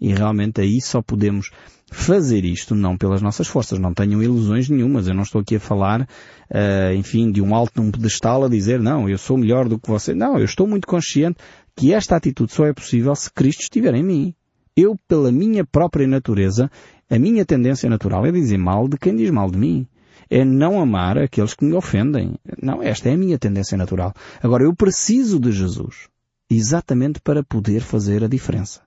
E 0.00 0.14
realmente 0.14 0.60
aí 0.60 0.80
só 0.80 1.02
podemos 1.02 1.50
fazer 1.90 2.44
isto 2.44 2.76
não 2.76 2.96
pelas 2.96 3.20
nossas 3.20 3.48
forças. 3.48 3.80
Não 3.80 3.92
tenham 3.92 4.22
ilusões 4.22 4.68
nenhumas. 4.68 5.08
Eu 5.08 5.14
não 5.14 5.24
estou 5.24 5.40
aqui 5.40 5.56
a 5.56 5.60
falar, 5.60 6.02
uh, 6.02 6.94
enfim, 6.94 7.32
de 7.32 7.42
um 7.42 7.52
alto 7.52 7.82
num 7.82 7.90
pedestal 7.90 8.44
a 8.44 8.48
dizer, 8.48 8.80
não, 8.80 9.08
eu 9.08 9.18
sou 9.18 9.36
melhor 9.36 9.68
do 9.68 9.76
que 9.76 9.88
você. 9.88 10.14
Não, 10.14 10.38
eu 10.38 10.44
estou 10.44 10.68
muito 10.68 10.86
consciente 10.86 11.38
que 11.74 11.92
esta 11.92 12.14
atitude 12.14 12.52
só 12.52 12.64
é 12.66 12.72
possível 12.72 13.14
se 13.16 13.28
Cristo 13.32 13.62
estiver 13.62 13.94
em 13.94 14.04
mim. 14.04 14.34
Eu, 14.76 14.96
pela 15.08 15.32
minha 15.32 15.64
própria 15.64 16.06
natureza, 16.06 16.70
a 17.10 17.18
minha 17.18 17.44
tendência 17.44 17.90
natural 17.90 18.24
é 18.24 18.30
dizer 18.30 18.56
mal 18.56 18.86
de 18.86 18.96
quem 18.96 19.16
diz 19.16 19.30
mal 19.30 19.50
de 19.50 19.58
mim. 19.58 19.86
É 20.30 20.44
não 20.44 20.80
amar 20.80 21.18
aqueles 21.18 21.54
que 21.54 21.64
me 21.64 21.74
ofendem. 21.74 22.36
Não, 22.62 22.80
esta 22.82 23.08
é 23.08 23.14
a 23.14 23.18
minha 23.18 23.38
tendência 23.38 23.76
natural. 23.76 24.14
Agora, 24.40 24.62
eu 24.62 24.74
preciso 24.74 25.40
de 25.40 25.50
Jesus. 25.50 26.08
Exatamente 26.48 27.20
para 27.20 27.42
poder 27.42 27.80
fazer 27.80 28.22
a 28.22 28.28
diferença. 28.28 28.80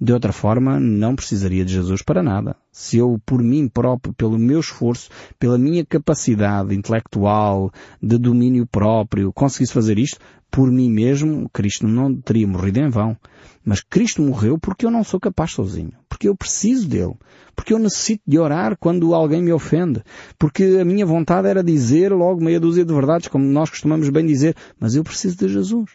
De 0.00 0.12
outra 0.12 0.32
forma, 0.32 0.80
não 0.80 1.14
precisaria 1.14 1.64
de 1.64 1.72
Jesus 1.72 2.02
para 2.02 2.22
nada. 2.22 2.56
Se 2.72 2.98
eu, 2.98 3.20
por 3.24 3.40
mim 3.40 3.68
próprio, 3.68 4.12
pelo 4.12 4.36
meu 4.36 4.58
esforço, 4.58 5.08
pela 5.38 5.56
minha 5.56 5.84
capacidade 5.84 6.74
intelectual, 6.74 7.70
de 8.02 8.18
domínio 8.18 8.66
próprio, 8.66 9.32
conseguisse 9.32 9.72
fazer 9.72 9.96
isto, 9.98 10.18
por 10.50 10.70
mim 10.70 10.90
mesmo, 10.90 11.48
Cristo 11.48 11.86
não 11.86 12.14
teria 12.14 12.46
morrido 12.46 12.80
em 12.80 12.88
vão. 12.88 13.16
Mas 13.64 13.80
Cristo 13.80 14.20
morreu 14.20 14.58
porque 14.58 14.84
eu 14.84 14.90
não 14.90 15.04
sou 15.04 15.18
capaz 15.18 15.52
sozinho. 15.52 15.92
Porque 16.08 16.28
eu 16.28 16.36
preciso 16.36 16.88
dele. 16.88 17.14
Porque 17.54 17.72
eu 17.72 17.78
necessito 17.78 18.22
de 18.26 18.38
orar 18.38 18.76
quando 18.78 19.14
alguém 19.14 19.42
me 19.42 19.52
ofende. 19.52 20.02
Porque 20.38 20.78
a 20.80 20.84
minha 20.84 21.06
vontade 21.06 21.48
era 21.48 21.62
dizer 21.62 22.12
logo 22.12 22.42
meia 22.42 22.60
dúzia 22.60 22.84
de 22.84 22.92
verdades, 22.92 23.28
como 23.28 23.44
nós 23.44 23.70
costumamos 23.70 24.08
bem 24.10 24.26
dizer. 24.26 24.56
Mas 24.78 24.94
eu 24.94 25.04
preciso 25.04 25.36
de 25.38 25.48
Jesus. 25.48 25.92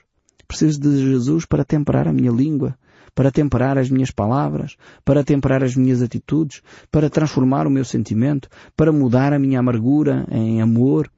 Preciso 0.47 0.79
de 0.79 1.05
Jesus 1.05 1.45
para 1.45 1.63
temperar 1.63 2.07
a 2.07 2.13
minha 2.13 2.31
língua 2.31 2.75
para 3.19 3.31
temperar 3.31 3.77
as 3.77 3.89
minhas 3.89 4.11
palavras, 4.11 4.77
para 5.03 5.25
temperar 5.25 5.61
as 5.61 5.75
minhas 5.75 6.01
atitudes, 6.01 6.61
para 6.89 7.09
transformar 7.09 7.67
o 7.67 7.69
meu 7.69 7.83
sentimento, 7.83 8.47
para 8.77 8.93
mudar 8.93 9.33
a 9.33 9.37
minha 9.37 9.59
amargura 9.59 10.25
em 10.31 10.61
amor. 10.61 11.11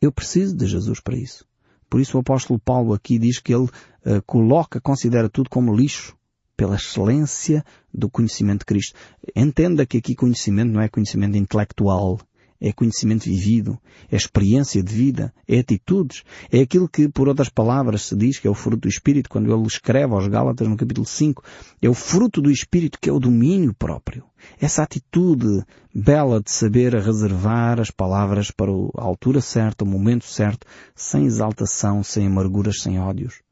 Eu 0.00 0.12
preciso 0.12 0.56
de 0.56 0.68
Jesus 0.68 1.00
para 1.00 1.16
isso. 1.16 1.44
Por 1.90 2.00
isso 2.00 2.16
o 2.16 2.20
apóstolo 2.20 2.60
Paulo 2.60 2.94
aqui 2.94 3.18
diz 3.18 3.40
que 3.40 3.52
ele 3.52 3.64
uh, 3.64 4.22
coloca, 4.24 4.80
considera 4.80 5.28
tudo 5.28 5.50
como 5.50 5.74
lixo 5.74 6.16
pela 6.56 6.76
excelência 6.76 7.64
do 7.92 8.08
conhecimento 8.08 8.60
de 8.60 8.66
Cristo. 8.66 8.94
Entenda 9.34 9.84
que 9.84 9.98
aqui 9.98 10.14
conhecimento 10.14 10.70
não 10.70 10.80
é 10.80 10.88
conhecimento 10.88 11.36
intelectual, 11.36 12.20
é 12.60 12.72
conhecimento 12.72 13.24
vivido, 13.24 13.78
é 14.10 14.16
experiência 14.16 14.82
de 14.82 14.94
vida, 14.94 15.32
é 15.48 15.58
atitudes, 15.58 16.22
é 16.50 16.60
aquilo 16.60 16.88
que, 16.88 17.08
por 17.08 17.28
outras 17.28 17.48
palavras, 17.48 18.02
se 18.02 18.16
diz 18.16 18.38
que 18.38 18.46
é 18.46 18.50
o 18.50 18.54
fruto 18.54 18.82
do 18.82 18.88
Espírito, 18.88 19.28
quando 19.28 19.52
ele 19.52 19.66
escreve 19.66 20.12
aos 20.12 20.26
Gálatas 20.26 20.68
no 20.68 20.76
capítulo 20.76 21.06
5, 21.06 21.42
é 21.80 21.88
o 21.88 21.94
fruto 21.94 22.40
do 22.40 22.50
Espírito 22.50 22.98
que 23.00 23.08
é 23.08 23.12
o 23.12 23.20
domínio 23.20 23.74
próprio. 23.74 24.24
Essa 24.60 24.82
atitude 24.82 25.64
bela 25.94 26.40
de 26.40 26.50
saber 26.50 26.94
reservar 26.94 27.80
as 27.80 27.90
palavras 27.90 28.50
para 28.50 28.70
a 28.70 29.02
altura 29.02 29.40
certa, 29.40 29.84
o 29.84 29.88
momento 29.88 30.24
certo, 30.26 30.66
sem 30.94 31.24
exaltação, 31.24 32.02
sem 32.02 32.26
amarguras, 32.26 32.80
sem 32.80 32.98
ódios. 32.98 33.45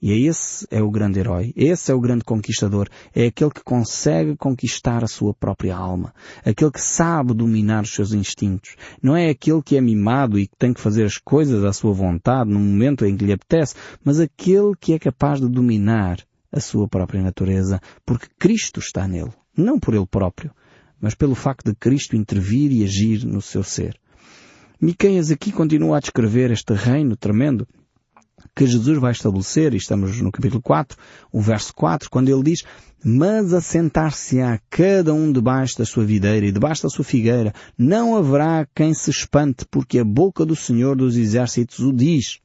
E 0.00 0.12
é 0.12 0.18
esse 0.18 0.66
é 0.70 0.82
o 0.82 0.90
grande 0.90 1.18
herói, 1.18 1.54
esse 1.56 1.90
é 1.90 1.94
o 1.94 2.00
grande 2.00 2.22
conquistador, 2.22 2.88
é 3.14 3.26
aquele 3.26 3.50
que 3.50 3.64
consegue 3.64 4.36
conquistar 4.36 5.02
a 5.02 5.06
sua 5.08 5.32
própria 5.32 5.74
alma, 5.74 6.12
aquele 6.44 6.70
que 6.70 6.80
sabe 6.80 7.32
dominar 7.32 7.82
os 7.82 7.94
seus 7.94 8.12
instintos. 8.12 8.76
Não 9.02 9.16
é 9.16 9.30
aquele 9.30 9.62
que 9.62 9.76
é 9.76 9.80
mimado 9.80 10.38
e 10.38 10.46
que 10.46 10.56
tem 10.56 10.74
que 10.74 10.80
fazer 10.80 11.04
as 11.04 11.16
coisas 11.16 11.64
à 11.64 11.72
sua 11.72 11.94
vontade 11.94 12.50
no 12.50 12.60
momento 12.60 13.06
em 13.06 13.16
que 13.16 13.24
lhe 13.24 13.32
apetece, 13.32 13.74
mas 14.04 14.20
aquele 14.20 14.74
que 14.78 14.92
é 14.92 14.98
capaz 14.98 15.40
de 15.40 15.48
dominar 15.48 16.18
a 16.52 16.60
sua 16.60 16.86
própria 16.86 17.22
natureza, 17.22 17.80
porque 18.04 18.26
Cristo 18.38 18.80
está 18.80 19.08
nele, 19.08 19.32
não 19.56 19.78
por 19.78 19.94
ele 19.94 20.06
próprio, 20.06 20.52
mas 21.00 21.14
pelo 21.14 21.34
facto 21.34 21.70
de 21.70 21.74
Cristo 21.74 22.16
intervir 22.16 22.70
e 22.70 22.84
agir 22.84 23.24
no 23.24 23.40
seu 23.40 23.62
ser. 23.62 23.98
Miqueias 24.78 25.30
aqui 25.30 25.52
continua 25.52 25.96
a 25.96 26.00
descrever 26.00 26.50
este 26.50 26.74
reino 26.74 27.16
tremendo 27.16 27.66
que 28.54 28.66
Jesus 28.66 28.98
vai 28.98 29.12
estabelecer, 29.12 29.74
e 29.74 29.76
estamos 29.76 30.20
no 30.20 30.32
capítulo 30.32 30.62
4, 30.62 30.96
o 31.32 31.40
verso 31.40 31.74
4, 31.74 32.10
quando 32.10 32.28
ele 32.28 32.42
diz, 32.42 32.62
mas 33.04 33.52
assentar-se-á 33.52 34.58
cada 34.68 35.14
um 35.14 35.32
debaixo 35.32 35.78
da 35.78 35.84
sua 35.84 36.04
videira 36.04 36.46
e 36.46 36.52
debaixo 36.52 36.82
da 36.82 36.88
sua 36.88 37.04
figueira, 37.04 37.52
não 37.78 38.16
haverá 38.16 38.66
quem 38.74 38.92
se 38.92 39.10
espante, 39.10 39.64
porque 39.70 39.98
a 39.98 40.04
boca 40.04 40.44
do 40.44 40.56
Senhor 40.56 40.96
dos 40.96 41.16
Exércitos 41.16 41.78
o 41.80 41.92
diz. 41.92 42.40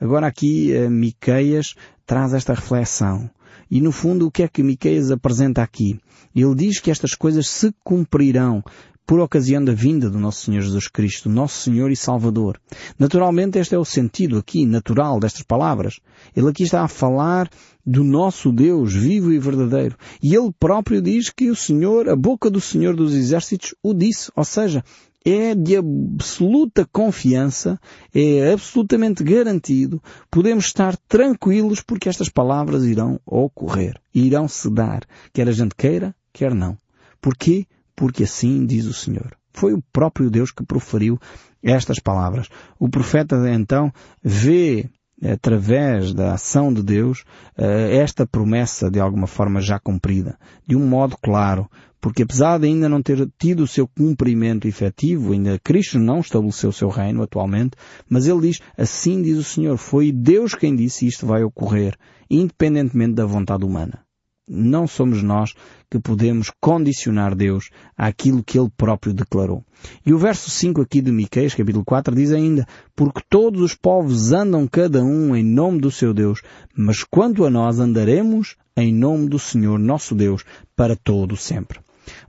Agora 0.00 0.26
aqui 0.26 0.72
eh, 0.72 0.88
Miqueias 0.88 1.74
traz 2.06 2.34
esta 2.34 2.54
reflexão. 2.54 3.30
E 3.70 3.80
no 3.80 3.92
fundo 3.92 4.26
o 4.26 4.30
que 4.30 4.42
é 4.42 4.48
que 4.48 4.62
Miqueias 4.62 5.10
apresenta 5.10 5.62
aqui? 5.62 5.98
Ele 6.34 6.54
diz 6.54 6.80
que 6.80 6.90
estas 6.90 7.14
coisas 7.14 7.48
se 7.48 7.72
cumprirão 7.82 8.62
por 9.06 9.20
ocasião 9.20 9.64
da 9.64 9.72
vinda 9.72 10.08
do 10.08 10.18
nosso 10.18 10.44
Senhor 10.44 10.62
Jesus 10.62 10.88
Cristo, 10.88 11.28
nosso 11.28 11.62
Senhor 11.62 11.90
e 11.90 11.96
Salvador. 11.96 12.60
Naturalmente 12.98 13.58
este 13.58 13.74
é 13.74 13.78
o 13.78 13.84
sentido 13.84 14.38
aqui, 14.38 14.64
natural, 14.64 15.20
destas 15.20 15.42
palavras. 15.42 16.00
Ele 16.34 16.48
aqui 16.48 16.62
está 16.62 16.82
a 16.82 16.88
falar 16.88 17.50
do 17.84 18.02
nosso 18.02 18.50
Deus 18.50 18.94
vivo 18.94 19.32
e 19.32 19.38
verdadeiro. 19.38 19.96
E 20.22 20.34
ele 20.34 20.52
próprio 20.58 21.02
diz 21.02 21.30
que 21.30 21.50
o 21.50 21.56
Senhor, 21.56 22.08
a 22.08 22.16
boca 22.16 22.50
do 22.50 22.60
Senhor 22.60 22.96
dos 22.96 23.14
Exércitos, 23.14 23.74
o 23.82 23.92
disse. 23.92 24.30
Ou 24.34 24.44
seja, 24.44 24.82
é 25.24 25.54
de 25.54 25.76
absoluta 25.76 26.86
confiança, 26.92 27.80
é 28.14 28.52
absolutamente 28.52 29.24
garantido, 29.24 30.02
podemos 30.30 30.66
estar 30.66 30.96
tranquilos 31.08 31.80
porque 31.80 32.10
estas 32.10 32.28
palavras 32.28 32.84
irão 32.84 33.18
ocorrer, 33.24 33.98
irão 34.14 34.46
se 34.46 34.70
dar, 34.70 35.02
quer 35.32 35.48
a 35.48 35.52
gente 35.52 35.74
queira, 35.74 36.14
quer 36.30 36.54
não. 36.54 36.76
Porquê? 37.22 37.66
Porque 37.96 38.24
assim 38.24 38.66
diz 38.66 38.86
o 38.86 38.94
Senhor. 38.94 39.36
Foi 39.52 39.72
o 39.72 39.82
próprio 39.92 40.30
Deus 40.30 40.50
que 40.50 40.64
proferiu 40.64 41.18
estas 41.62 41.98
palavras. 41.98 42.48
O 42.78 42.88
profeta 42.88 43.36
então 43.50 43.92
vê 44.22 44.90
através 45.22 46.12
da 46.12 46.34
ação 46.34 46.72
de 46.72 46.82
Deus 46.82 47.24
eh, 47.56 47.96
esta 47.96 48.26
promessa 48.26 48.90
de 48.90 49.00
alguma 49.00 49.26
forma 49.26 49.60
já 49.60 49.78
cumprida, 49.78 50.36
de 50.66 50.76
um 50.76 50.86
modo 50.86 51.16
claro, 51.22 51.70
porque 52.00 52.22
apesar 52.22 52.58
de 52.58 52.66
ainda 52.66 52.88
não 52.88 53.00
ter 53.00 53.26
tido 53.38 53.62
o 53.62 53.66
seu 53.66 53.88
cumprimento 53.88 54.68
efetivo, 54.68 55.32
ainda 55.32 55.58
Cristo 55.58 55.98
não 55.98 56.20
estabeleceu 56.20 56.68
o 56.68 56.72
seu 56.72 56.90
reino 56.90 57.22
atualmente, 57.22 57.76
mas 58.08 58.26
ele 58.26 58.42
diz, 58.42 58.60
assim 58.76 59.22
diz 59.22 59.38
o 59.38 59.44
Senhor, 59.44 59.78
foi 59.78 60.12
Deus 60.12 60.54
quem 60.54 60.76
disse 60.76 61.06
isto 61.06 61.26
vai 61.26 61.42
ocorrer, 61.42 61.96
independentemente 62.28 63.14
da 63.14 63.24
vontade 63.24 63.64
humana. 63.64 64.04
Não 64.46 64.86
somos 64.86 65.22
nós 65.22 65.54
que 65.90 65.98
podemos 65.98 66.50
condicionar 66.60 67.34
Deus 67.34 67.70
àquilo 67.96 68.44
que 68.44 68.58
Ele 68.58 68.70
próprio 68.76 69.14
declarou. 69.14 69.64
E 70.04 70.12
o 70.12 70.18
verso 70.18 70.50
5 70.50 70.82
aqui 70.82 71.00
de 71.00 71.10
Miqueias, 71.10 71.54
capítulo 71.54 71.84
4, 71.84 72.14
diz 72.14 72.30
ainda, 72.30 72.66
porque 72.94 73.22
todos 73.28 73.62
os 73.62 73.74
povos 73.74 74.32
andam 74.32 74.66
cada 74.66 75.02
um 75.02 75.34
em 75.34 75.42
nome 75.42 75.80
do 75.80 75.90
seu 75.90 76.12
Deus, 76.12 76.42
mas 76.76 77.02
quanto 77.02 77.44
a 77.44 77.50
nós 77.50 77.80
andaremos 77.80 78.56
em 78.76 78.92
nome 78.92 79.28
do 79.28 79.38
Senhor 79.38 79.78
nosso 79.78 80.14
Deus 80.14 80.44
para 80.76 80.94
todo 80.94 81.36
sempre. 81.36 81.80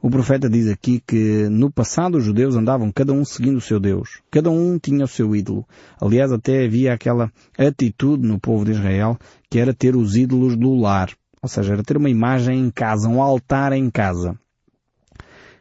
O 0.02 0.10
profeta 0.10 0.50
diz 0.50 0.70
aqui 0.70 1.02
que 1.06 1.50
no 1.50 1.70
passado 1.70 2.18
os 2.18 2.24
judeus 2.24 2.56
andavam 2.56 2.92
cada 2.92 3.12
um 3.12 3.26
seguindo 3.26 3.58
o 3.58 3.62
seu 3.62 3.80
Deus. 3.80 4.22
Cada 4.32 4.50
um 4.50 4.80
tinha 4.80 5.04
o 5.04 5.08
seu 5.08 5.36
ídolo. 5.36 5.68
Aliás, 6.00 6.32
até 6.32 6.64
havia 6.64 6.94
aquela 6.94 7.32
atitude 7.58 8.26
no 8.26 8.40
povo 8.40 8.64
de 8.64 8.72
Israel 8.72 9.18
que 9.50 9.60
era 9.60 9.74
ter 9.74 9.96
os 9.96 10.16
ídolos 10.16 10.56
do 10.56 10.74
lar. 10.76 11.10
Ou 11.46 11.48
seja, 11.48 11.74
era 11.74 11.84
ter 11.84 11.96
uma 11.96 12.10
imagem 12.10 12.60
em 12.60 12.72
casa, 12.72 13.08
um 13.08 13.22
altar 13.22 13.72
em 13.72 13.88
casa. 13.92 14.36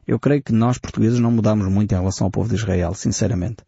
Eu 0.07 0.19
creio 0.19 0.43
que 0.43 0.51
nós 0.51 0.79
portugueses 0.79 1.19
não 1.19 1.31
mudamos 1.31 1.69
muito 1.69 1.93
em 1.93 1.99
relação 1.99 2.27
ao 2.27 2.31
povo 2.31 2.49
de 2.49 2.55
Israel, 2.55 2.95
sinceramente. 2.95 3.59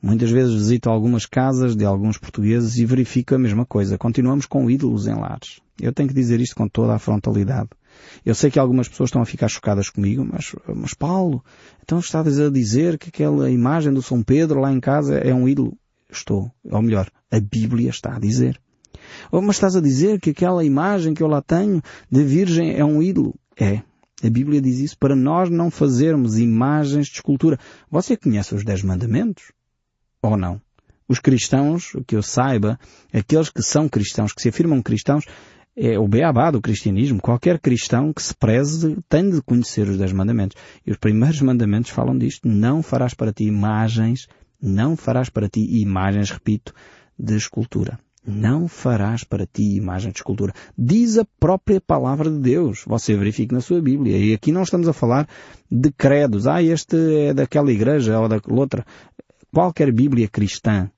Muitas 0.00 0.30
vezes 0.30 0.54
visito 0.54 0.88
algumas 0.88 1.26
casas 1.26 1.76
de 1.76 1.84
alguns 1.84 2.16
portugueses 2.16 2.78
e 2.78 2.86
verifico 2.86 3.34
a 3.34 3.38
mesma 3.38 3.66
coisa. 3.66 3.98
Continuamos 3.98 4.46
com 4.46 4.70
ídolos 4.70 5.06
em 5.06 5.14
lares. 5.14 5.60
Eu 5.78 5.92
tenho 5.92 6.08
que 6.08 6.14
dizer 6.14 6.40
isto 6.40 6.56
com 6.56 6.66
toda 6.66 6.94
a 6.94 6.98
frontalidade. 6.98 7.68
Eu 8.24 8.34
sei 8.34 8.50
que 8.50 8.58
algumas 8.58 8.88
pessoas 8.88 9.08
estão 9.08 9.20
a 9.20 9.26
ficar 9.26 9.48
chocadas 9.48 9.90
comigo, 9.90 10.24
mas, 10.24 10.56
mas 10.74 10.94
Paulo, 10.94 11.44
então 11.82 11.98
estás 11.98 12.40
a 12.40 12.48
dizer 12.48 12.96
que 12.96 13.10
aquela 13.10 13.50
imagem 13.50 13.92
do 13.92 14.00
São 14.00 14.22
Pedro 14.22 14.60
lá 14.60 14.72
em 14.72 14.80
casa 14.80 15.18
é 15.18 15.34
um 15.34 15.46
ídolo? 15.46 15.76
Estou. 16.10 16.50
Ou 16.64 16.80
melhor, 16.80 17.10
a 17.30 17.38
Bíblia 17.38 17.90
está 17.90 18.16
a 18.16 18.18
dizer. 18.18 18.58
Oh, 19.30 19.40
mas 19.40 19.56
estás 19.56 19.76
a 19.76 19.80
dizer 19.80 20.20
que 20.20 20.30
aquela 20.30 20.64
imagem 20.64 21.14
que 21.14 21.22
eu 21.22 21.28
lá 21.28 21.42
tenho 21.42 21.82
de 22.10 22.24
virgem 22.24 22.74
é 22.76 22.84
um 22.84 23.02
ídolo? 23.02 23.34
É. 23.56 23.82
A 24.22 24.28
Bíblia 24.28 24.60
diz 24.60 24.78
isso 24.80 24.98
para 24.98 25.14
nós 25.14 25.48
não 25.48 25.70
fazermos 25.70 26.38
imagens 26.38 27.06
de 27.06 27.14
escultura. 27.14 27.58
Você 27.90 28.16
conhece 28.16 28.54
os 28.54 28.64
Dez 28.64 28.82
Mandamentos? 28.82 29.52
Ou 30.20 30.36
não? 30.36 30.60
Os 31.08 31.20
cristãos, 31.20 31.92
que 32.06 32.16
eu 32.16 32.22
saiba, 32.22 32.78
aqueles 33.12 33.48
que 33.48 33.62
são 33.62 33.88
cristãos, 33.88 34.32
que 34.32 34.42
se 34.42 34.48
afirmam 34.48 34.82
cristãos, 34.82 35.24
é 35.76 35.96
o 35.96 36.08
beabá 36.08 36.50
do 36.50 36.60
cristianismo. 36.60 37.20
Qualquer 37.20 37.60
cristão 37.60 38.12
que 38.12 38.20
se 38.20 38.34
preze 38.34 38.98
tem 39.08 39.30
de 39.30 39.40
conhecer 39.40 39.88
os 39.88 39.96
Dez 39.96 40.12
Mandamentos. 40.12 40.60
E 40.84 40.90
os 40.90 40.96
primeiros 40.96 41.40
mandamentos 41.40 41.92
falam 41.92 42.18
disto. 42.18 42.48
Não 42.48 42.82
farás 42.82 43.14
para 43.14 43.32
ti 43.32 43.44
imagens, 43.44 44.26
não 44.60 44.96
farás 44.96 45.30
para 45.30 45.48
ti 45.48 45.60
imagens, 45.80 46.32
repito, 46.32 46.74
de 47.16 47.36
escultura. 47.36 48.00
Não 48.30 48.68
farás 48.68 49.24
para 49.24 49.46
ti 49.46 49.76
imagem 49.76 50.12
de 50.12 50.18
escultura. 50.18 50.52
Diz 50.76 51.16
a 51.16 51.24
própria 51.40 51.80
palavra 51.80 52.30
de 52.30 52.38
Deus. 52.38 52.84
Você 52.86 53.16
verifique 53.16 53.54
na 53.54 53.62
sua 53.62 53.80
Bíblia. 53.80 54.18
E 54.18 54.34
aqui 54.34 54.52
não 54.52 54.62
estamos 54.62 54.86
a 54.86 54.92
falar 54.92 55.26
de 55.70 55.90
credos. 55.90 56.46
Ah, 56.46 56.62
este 56.62 56.96
é 57.28 57.32
daquela 57.32 57.72
igreja 57.72 58.20
ou 58.20 58.28
da 58.28 58.38
outra. 58.50 58.84
Qualquer 59.50 59.90
Bíblia 59.90 60.28
cristã 60.28 60.90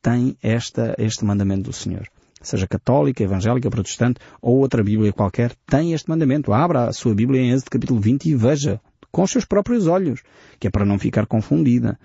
tem 0.00 0.36
esta, 0.40 0.94
este 0.96 1.24
mandamento 1.24 1.64
do 1.64 1.72
Senhor. 1.72 2.06
Seja 2.40 2.68
católica, 2.68 3.24
evangélica, 3.24 3.68
protestante 3.68 4.20
ou 4.40 4.58
outra 4.58 4.84
Bíblia 4.84 5.12
qualquer, 5.12 5.52
tem 5.66 5.92
este 5.92 6.08
mandamento. 6.08 6.52
Abra 6.52 6.84
a 6.84 6.92
sua 6.92 7.16
Bíblia 7.16 7.40
em 7.40 7.50
Êxodo 7.50 7.70
capítulo 7.72 7.98
20 7.98 8.26
e 8.26 8.34
veja 8.36 8.80
com 9.10 9.22
os 9.22 9.30
seus 9.32 9.44
próprios 9.44 9.88
olhos, 9.88 10.22
que 10.60 10.68
é 10.68 10.70
para 10.70 10.86
não 10.86 11.00
ficar 11.00 11.26
confundida. 11.26 11.98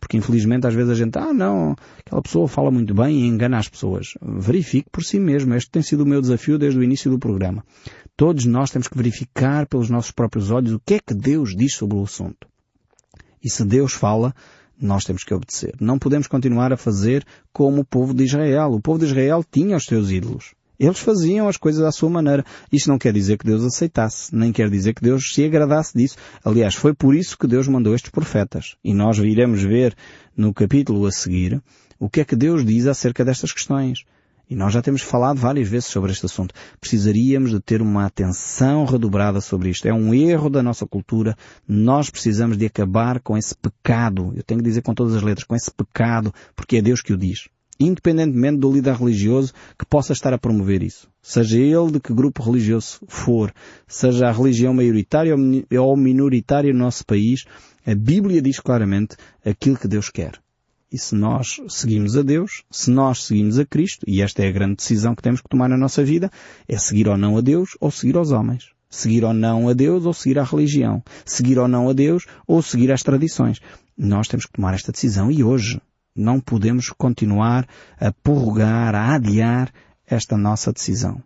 Porque 0.00 0.16
infelizmente 0.16 0.66
às 0.66 0.74
vezes 0.74 0.90
a 0.90 0.94
gente, 0.94 1.18
ah 1.18 1.32
não, 1.32 1.76
aquela 2.04 2.22
pessoa 2.22 2.48
fala 2.48 2.70
muito 2.70 2.94
bem 2.94 3.20
e 3.20 3.26
engana 3.26 3.58
as 3.58 3.68
pessoas. 3.68 4.14
Verifique 4.20 4.88
por 4.90 5.04
si 5.04 5.20
mesmo. 5.20 5.54
Este 5.54 5.70
tem 5.70 5.82
sido 5.82 6.02
o 6.02 6.06
meu 6.06 6.20
desafio 6.20 6.58
desde 6.58 6.78
o 6.78 6.82
início 6.82 7.10
do 7.10 7.18
programa. 7.18 7.62
Todos 8.16 8.46
nós 8.46 8.70
temos 8.70 8.88
que 8.88 8.96
verificar 8.96 9.66
pelos 9.66 9.90
nossos 9.90 10.10
próprios 10.10 10.50
olhos 10.50 10.72
o 10.72 10.80
que 10.80 10.94
é 10.94 10.98
que 10.98 11.14
Deus 11.14 11.54
diz 11.54 11.74
sobre 11.74 11.96
o 11.96 12.02
assunto. 12.02 12.48
E 13.42 13.50
se 13.50 13.64
Deus 13.64 13.92
fala, 13.92 14.34
nós 14.80 15.04
temos 15.04 15.22
que 15.22 15.34
obedecer. 15.34 15.74
Não 15.80 15.98
podemos 15.98 16.26
continuar 16.26 16.72
a 16.72 16.76
fazer 16.76 17.24
como 17.52 17.82
o 17.82 17.84
povo 17.84 18.14
de 18.14 18.24
Israel. 18.24 18.72
O 18.72 18.80
povo 18.80 18.98
de 18.98 19.06
Israel 19.06 19.44
tinha 19.50 19.76
os 19.76 19.84
seus 19.84 20.10
ídolos. 20.10 20.54
Eles 20.80 20.98
faziam 20.98 21.46
as 21.46 21.58
coisas 21.58 21.84
à 21.84 21.92
sua 21.92 22.08
maneira. 22.08 22.42
Isto 22.72 22.88
não 22.88 22.98
quer 22.98 23.12
dizer 23.12 23.36
que 23.36 23.44
Deus 23.44 23.62
aceitasse, 23.62 24.34
nem 24.34 24.50
quer 24.50 24.70
dizer 24.70 24.94
que 24.94 25.02
Deus 25.02 25.34
se 25.34 25.44
agradasse 25.44 25.92
disso. 25.94 26.16
Aliás, 26.42 26.74
foi 26.74 26.94
por 26.94 27.14
isso 27.14 27.36
que 27.36 27.46
Deus 27.46 27.68
mandou 27.68 27.94
estes 27.94 28.10
profetas. 28.10 28.76
E 28.82 28.94
nós 28.94 29.18
iremos 29.18 29.62
ver 29.62 29.94
no 30.34 30.54
capítulo 30.54 31.04
a 31.04 31.12
seguir 31.12 31.62
o 31.98 32.08
que 32.08 32.22
é 32.22 32.24
que 32.24 32.34
Deus 32.34 32.64
diz 32.64 32.86
acerca 32.86 33.22
destas 33.22 33.52
questões. 33.52 34.06
E 34.48 34.56
nós 34.56 34.72
já 34.72 34.80
temos 34.80 35.02
falado 35.02 35.36
várias 35.36 35.68
vezes 35.68 35.90
sobre 35.90 36.12
este 36.12 36.24
assunto. 36.24 36.54
Precisaríamos 36.80 37.50
de 37.50 37.60
ter 37.60 37.82
uma 37.82 38.06
atenção 38.06 38.86
redobrada 38.86 39.42
sobre 39.42 39.68
isto. 39.68 39.86
É 39.86 39.92
um 39.92 40.14
erro 40.14 40.48
da 40.48 40.62
nossa 40.62 40.86
cultura. 40.86 41.36
Nós 41.68 42.08
precisamos 42.08 42.56
de 42.56 42.64
acabar 42.64 43.20
com 43.20 43.36
esse 43.36 43.54
pecado. 43.54 44.32
Eu 44.34 44.42
tenho 44.42 44.60
que 44.60 44.66
dizer 44.66 44.80
com 44.80 44.94
todas 44.94 45.14
as 45.14 45.22
letras, 45.22 45.44
com 45.44 45.54
esse 45.54 45.70
pecado, 45.70 46.32
porque 46.56 46.78
é 46.78 46.82
Deus 46.82 47.02
que 47.02 47.12
o 47.12 47.18
diz 47.18 47.50
independentemente 47.80 48.58
do 48.58 48.70
líder 48.70 48.94
religioso 48.94 49.54
que 49.78 49.86
possa 49.86 50.12
estar 50.12 50.34
a 50.34 50.38
promover 50.38 50.82
isso. 50.82 51.08
Seja 51.22 51.58
ele 51.58 51.92
de 51.92 52.00
que 52.00 52.12
grupo 52.12 52.42
religioso 52.42 53.00
for, 53.08 53.52
seja 53.88 54.28
a 54.28 54.32
religião 54.32 54.74
maioritária 54.74 55.34
ou 55.34 55.96
minoritária 55.96 56.72
no 56.72 56.80
nosso 56.80 57.04
país, 57.06 57.44
a 57.86 57.94
Bíblia 57.94 58.42
diz 58.42 58.60
claramente 58.60 59.16
aquilo 59.44 59.78
que 59.78 59.88
Deus 59.88 60.10
quer. 60.10 60.38
E 60.92 60.98
se 60.98 61.14
nós 61.14 61.60
seguimos 61.68 62.16
a 62.16 62.22
Deus, 62.22 62.64
se 62.68 62.90
nós 62.90 63.24
seguimos 63.24 63.58
a 63.58 63.64
Cristo, 63.64 64.04
e 64.08 64.20
esta 64.20 64.42
é 64.42 64.48
a 64.48 64.52
grande 64.52 64.76
decisão 64.76 65.14
que 65.14 65.22
temos 65.22 65.40
que 65.40 65.48
tomar 65.48 65.68
na 65.68 65.76
nossa 65.76 66.02
vida, 66.02 66.30
é 66.68 66.76
seguir 66.76 67.08
ou 67.08 67.16
não 67.16 67.36
a 67.36 67.40
Deus 67.40 67.70
ou 67.80 67.90
seguir 67.92 68.16
aos 68.16 68.32
homens. 68.32 68.70
Seguir 68.88 69.24
ou 69.24 69.32
não 69.32 69.68
a 69.68 69.72
Deus 69.72 70.04
ou 70.04 70.12
seguir 70.12 70.40
a 70.40 70.44
religião. 70.44 71.00
Seguir 71.24 71.60
ou 71.60 71.68
não 71.68 71.88
a 71.88 71.92
Deus 71.92 72.26
ou 72.44 72.60
seguir 72.60 72.90
as 72.90 73.04
tradições. 73.04 73.60
Nós 73.96 74.26
temos 74.26 74.46
que 74.46 74.52
tomar 74.52 74.74
esta 74.74 74.90
decisão 74.90 75.30
e 75.30 75.44
hoje. 75.44 75.80
Não 76.20 76.38
podemos 76.38 76.90
continuar 76.90 77.66
a 77.98 78.12
prorrogar, 78.12 78.94
a 78.94 79.14
adiar 79.14 79.72
esta 80.06 80.36
nossa 80.36 80.72
decisão. 80.72 81.22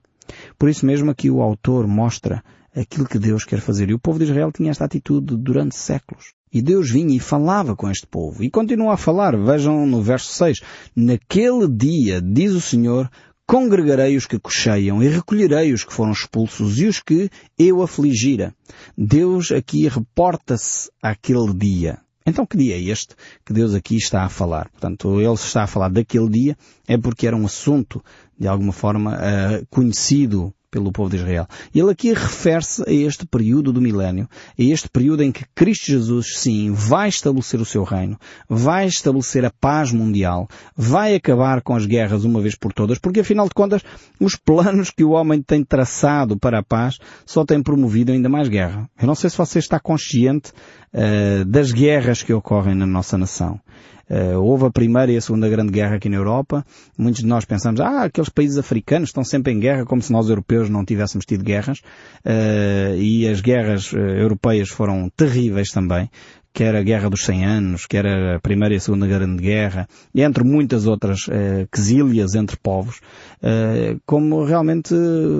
Por 0.57 0.69
isso 0.69 0.87
mesmo 0.87 1.11
aqui 1.11 1.29
o 1.29 1.43
autor 1.43 1.87
mostra 1.89 2.43
aquilo 2.75 3.07
que 3.07 3.19
Deus 3.19 3.45
quer 3.45 3.61
fazer. 3.61 3.91
E 3.91 3.95
o 3.95 3.99
povo 3.99 4.19
de 4.19 4.25
Israel 4.25 4.53
tinha 4.53 4.71
esta 4.71 4.85
atitude 4.85 5.37
durante 5.37 5.75
séculos. 5.75 6.33
E 6.53 6.63
Deus 6.63 6.91
vinha 6.91 7.17
e 7.17 7.21
falava 7.21 7.75
com 7.75 7.91
este 7.91 8.07
povo. 8.07 8.45
E 8.45 8.51
continua 8.51 8.95
a 8.95 8.97
falar. 8.97 9.37
Vejam 9.37 9.85
no 9.85 10.01
verso 10.01 10.33
6. 10.33 10.61
Naquele 10.95 11.69
dia, 11.69 12.23
diz 12.23 12.53
o 12.53 12.61
Senhor, 12.61 13.11
congregarei 13.47 14.17
os 14.17 14.27
que 14.27 14.39
cocheiam 14.39 15.03
e 15.03 15.09
recolherei 15.09 15.73
os 15.73 15.83
que 15.83 15.93
foram 15.93 16.13
expulsos 16.13 16.79
e 16.79 16.87
os 16.87 17.01
que 17.01 17.29
eu 17.59 17.83
afligira. 17.83 18.55
Deus 18.97 19.51
aqui 19.51 19.89
reporta-se 19.89 20.89
àquele 21.03 21.53
dia. 21.53 21.99
Então 22.26 22.47
que 22.47 22.57
dia 22.57 22.75
é 22.76 22.81
este 22.81 23.14
que 23.45 23.52
Deus 23.52 23.75
aqui 23.75 23.97
está 23.97 24.25
a 24.25 24.31
falar? 24.31 24.71
Portanto, 24.71 25.21
ele 25.21 25.35
está 25.35 25.64
a 25.64 25.66
falar 25.66 25.90
daquele 25.90 26.28
dia 26.28 26.57
é 26.88 26.97
porque 26.97 27.26
era 27.26 27.37
um 27.37 27.45
assunto, 27.45 28.02
de 28.38 28.49
alguma 28.49 28.73
forma, 28.73 29.14
uh, 29.16 29.66
conhecido 29.69 30.52
pelo 30.75 30.91
povo 30.91 31.08
de 31.08 31.19
Israel. 31.19 31.47
E 31.73 31.78
ele 31.78 31.93
aqui 31.93 32.13
refere-se 32.13 32.82
a 32.84 32.93
este 32.93 33.25
período 33.25 33.73
do 33.73 33.80
milénio, 33.80 34.28
a 34.58 34.63
este 34.63 34.89
período 34.89 35.23
em 35.23 35.30
que 35.30 35.45
Cristo 35.54 35.87
Jesus, 35.87 36.39
sim, 36.39 36.73
vai 36.73 37.08
estabelecer 37.08 37.60
o 37.60 37.65
seu 37.65 37.84
reino, 37.84 38.19
vai 38.49 38.87
estabelecer 38.87 39.45
a 39.45 39.52
paz 39.52 39.93
mundial, 39.93 40.49
vai 40.76 41.15
acabar 41.15 41.63
com 41.63 41.76
as 41.76 41.87
guerras 41.87 42.25
uma 42.25 42.41
vez 42.41 42.56
por 42.56 42.73
todas, 42.73 42.99
porque 42.99 43.21
afinal 43.21 43.47
de 43.47 43.54
contas, 43.54 43.82
os 44.19 44.34
planos 44.34 44.91
que 44.91 45.04
o 45.04 45.10
homem 45.10 45.41
tem 45.41 45.63
traçado 45.63 46.37
para 46.37 46.58
a 46.58 46.63
paz 46.65 46.99
só 47.25 47.45
têm 47.45 47.63
promovido 47.63 48.10
ainda 48.10 48.28
mais 48.28 48.49
guerra. 48.49 48.91
Eu 49.00 49.06
não 49.06 49.15
sei 49.15 49.30
se 49.30 49.39
você 49.39 49.60
está 49.60 49.78
consciente 49.78 50.50
uh, 50.93 51.45
das 51.45 51.71
guerras 51.71 52.21
que 52.21 52.32
ocorrem 52.32 52.75
na 52.75 52.87
nossa 52.87 53.17
nação. 53.17 53.60
Uh, 54.10 54.38
houve 54.40 54.67
a 54.67 54.71
Primeira 54.71 55.12
e 55.12 55.17
a 55.17 55.21
Segunda 55.21 55.49
Grande 55.49 55.73
Guerra 55.73 55.97
aqui 55.97 56.08
na 56.08 56.17
Europa. 56.17 56.64
Muitos 56.97 57.23
de 57.23 57.26
nós 57.26 57.45
pensamos, 57.45 57.80
ah, 57.80 58.04
aqueles 58.04 58.28
países 58.28 58.58
africanos 58.58 59.08
estão 59.08 59.25
sempre 59.25 59.52
em 59.52 59.58
guerra, 59.58 59.84
como 59.84 60.02
se 60.02 60.12
nós 60.12 60.28
europeus 60.28 60.69
não 60.69 60.84
tivéssemos 60.84 61.25
tido 61.25 61.45
guerras. 61.45 61.78
Uh, 62.25 62.97
e 62.97 63.28
as 63.28 63.40
guerras 63.40 63.93
uh, 63.93 63.99
europeias 63.99 64.69
foram 64.69 65.10
terríveis 65.17 65.71
também 65.71 66.10
quer 66.54 66.76
a 66.76 66.82
Guerra 66.82 67.10
dos 67.10 67.25
100 67.25 67.45
Anos, 67.45 67.84
quer 67.84 68.06
a 68.06 68.38
Primeira 68.38 68.75
e 68.75 68.76
a 68.76 68.80
Segunda 68.80 69.08
Grande 69.08 69.43
Guerra, 69.43 69.88
entre 70.14 70.45
muitas 70.45 70.86
outras 70.86 71.26
eh, 71.28 71.67
quesílias 71.71 72.36
entre 72.36 72.56
povos, 72.56 73.00
eh, 73.43 73.97
como 74.06 74.45
realmente 74.45 74.95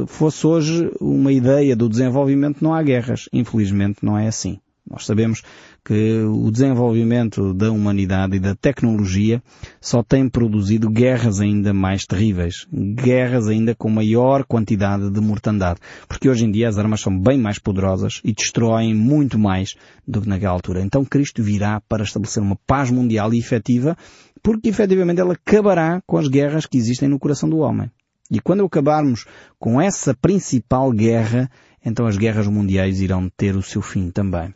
fosse 0.09 0.45
hoje 0.45 0.91
uma 1.01 1.33
ideia 1.33 1.77
do 1.77 1.89
desenvolvimento, 1.89 2.61
não 2.61 2.75
há 2.75 2.83
guerras. 2.83 3.29
Infelizmente 3.33 3.99
não 4.03 4.19
é 4.19 4.27
assim. 4.27 4.59
Nós 4.89 5.07
sabemos 5.07 5.43
que 5.83 6.21
o 6.23 6.51
desenvolvimento 6.51 7.55
da 7.55 7.71
humanidade 7.71 8.37
e 8.37 8.41
da 8.41 8.55
tecnologia 8.55 9.43
só 9.81 10.03
tem 10.03 10.29
produzido 10.29 10.91
guerras 10.91 11.41
ainda 11.41 11.73
mais 11.73 12.05
terríveis, 12.05 12.67
guerras 12.71 13.49
ainda 13.49 13.75
com 13.75 13.89
maior 13.89 14.45
quantidade 14.45 15.11
de 15.11 15.21
mortandade, 15.23 15.81
porque 16.07 16.29
hoje 16.29 16.45
em 16.45 16.51
dia 16.51 16.69
as 16.69 16.79
armas 16.79 17.01
são 17.01 17.19
bem 17.19 17.39
mais 17.39 17.59
poderosas 17.59 18.21
e 18.23 18.33
destroem 18.33 18.95
muito 18.95 19.39
mais 19.39 19.75
do 20.07 20.21
que 20.21 20.29
naquela 20.29 20.53
altura. 20.53 20.83
Então 20.83 21.03
Cristo 21.03 21.43
virá 21.43 21.81
para 21.89 22.05
estabelecer 22.05 22.43
uma 22.43 22.57
paz 22.67 22.91
mundial 22.91 23.33
e 23.33 23.39
efetiva, 23.39 23.97
porque 24.43 24.69
efetivamente 24.69 25.21
ela 25.21 25.33
acabará 25.33 26.03
com 26.07 26.19
as 26.19 26.29
guerras 26.29 26.67
que 26.67 26.77
existem 26.77 27.09
no 27.09 27.19
coração 27.19 27.49
do 27.49 27.59
homem. 27.59 27.91
E 28.31 28.39
quando 28.39 28.65
acabarmos 28.65 29.25
com 29.59 29.81
essa 29.81 30.15
principal 30.15 30.91
guerra, 30.93 31.51
então 31.85 32.07
as 32.07 32.19
guerras 32.19 32.47
mundiais 32.47 33.01
irão 33.01 33.31
ter 33.35 33.57
o 33.57 33.63
seu 33.63 33.81
fim 33.81 34.11
também. 34.11 34.55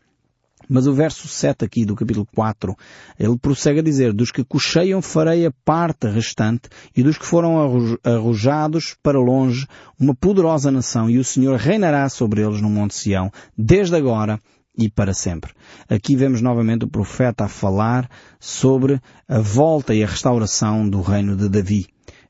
Mas 0.69 0.87
o 0.87 0.93
verso 0.93 1.27
7 1.27 1.65
aqui 1.65 1.85
do 1.85 1.95
capítulo 1.95 2.27
4, 2.35 2.77
ele 3.19 3.39
prossegue 3.39 3.81
a 3.81 3.83
dizer, 3.83 4.13
dos 4.13 4.31
que 4.31 4.45
cocheiam 4.45 5.01
farei 5.01 5.47
a 5.47 5.53
parte 5.65 6.07
restante 6.09 6.69
e 6.97 7.03
dos 7.03 7.17
que 7.17 7.25
foram 7.25 7.99
arrojados 8.05 8.97
para 9.03 9.19
longe 9.19 9.67
uma 9.99 10.15
poderosa 10.15 10.71
nação 10.71 11.09
e 11.09 11.19
o 11.19 11.25
Senhor 11.25 11.57
reinará 11.57 12.09
sobre 12.09 12.43
eles 12.43 12.61
no 12.61 12.69
Monte 12.69 12.95
Sião, 12.95 13.31
desde 13.57 13.97
agora 13.97 14.39
e 14.77 14.89
para 14.89 15.13
sempre. 15.13 15.53
Aqui 15.89 16.15
vemos 16.15 16.41
novamente 16.41 16.85
o 16.85 16.89
profeta 16.89 17.45
a 17.45 17.49
falar 17.49 18.09
sobre 18.39 19.01
a 19.27 19.41
volta 19.41 19.95
e 19.95 20.05
a 20.05 20.07
restauração 20.07 20.89
do 20.89 21.01
reino 21.01 21.37
de 21.37 21.49
Davi 21.49 21.87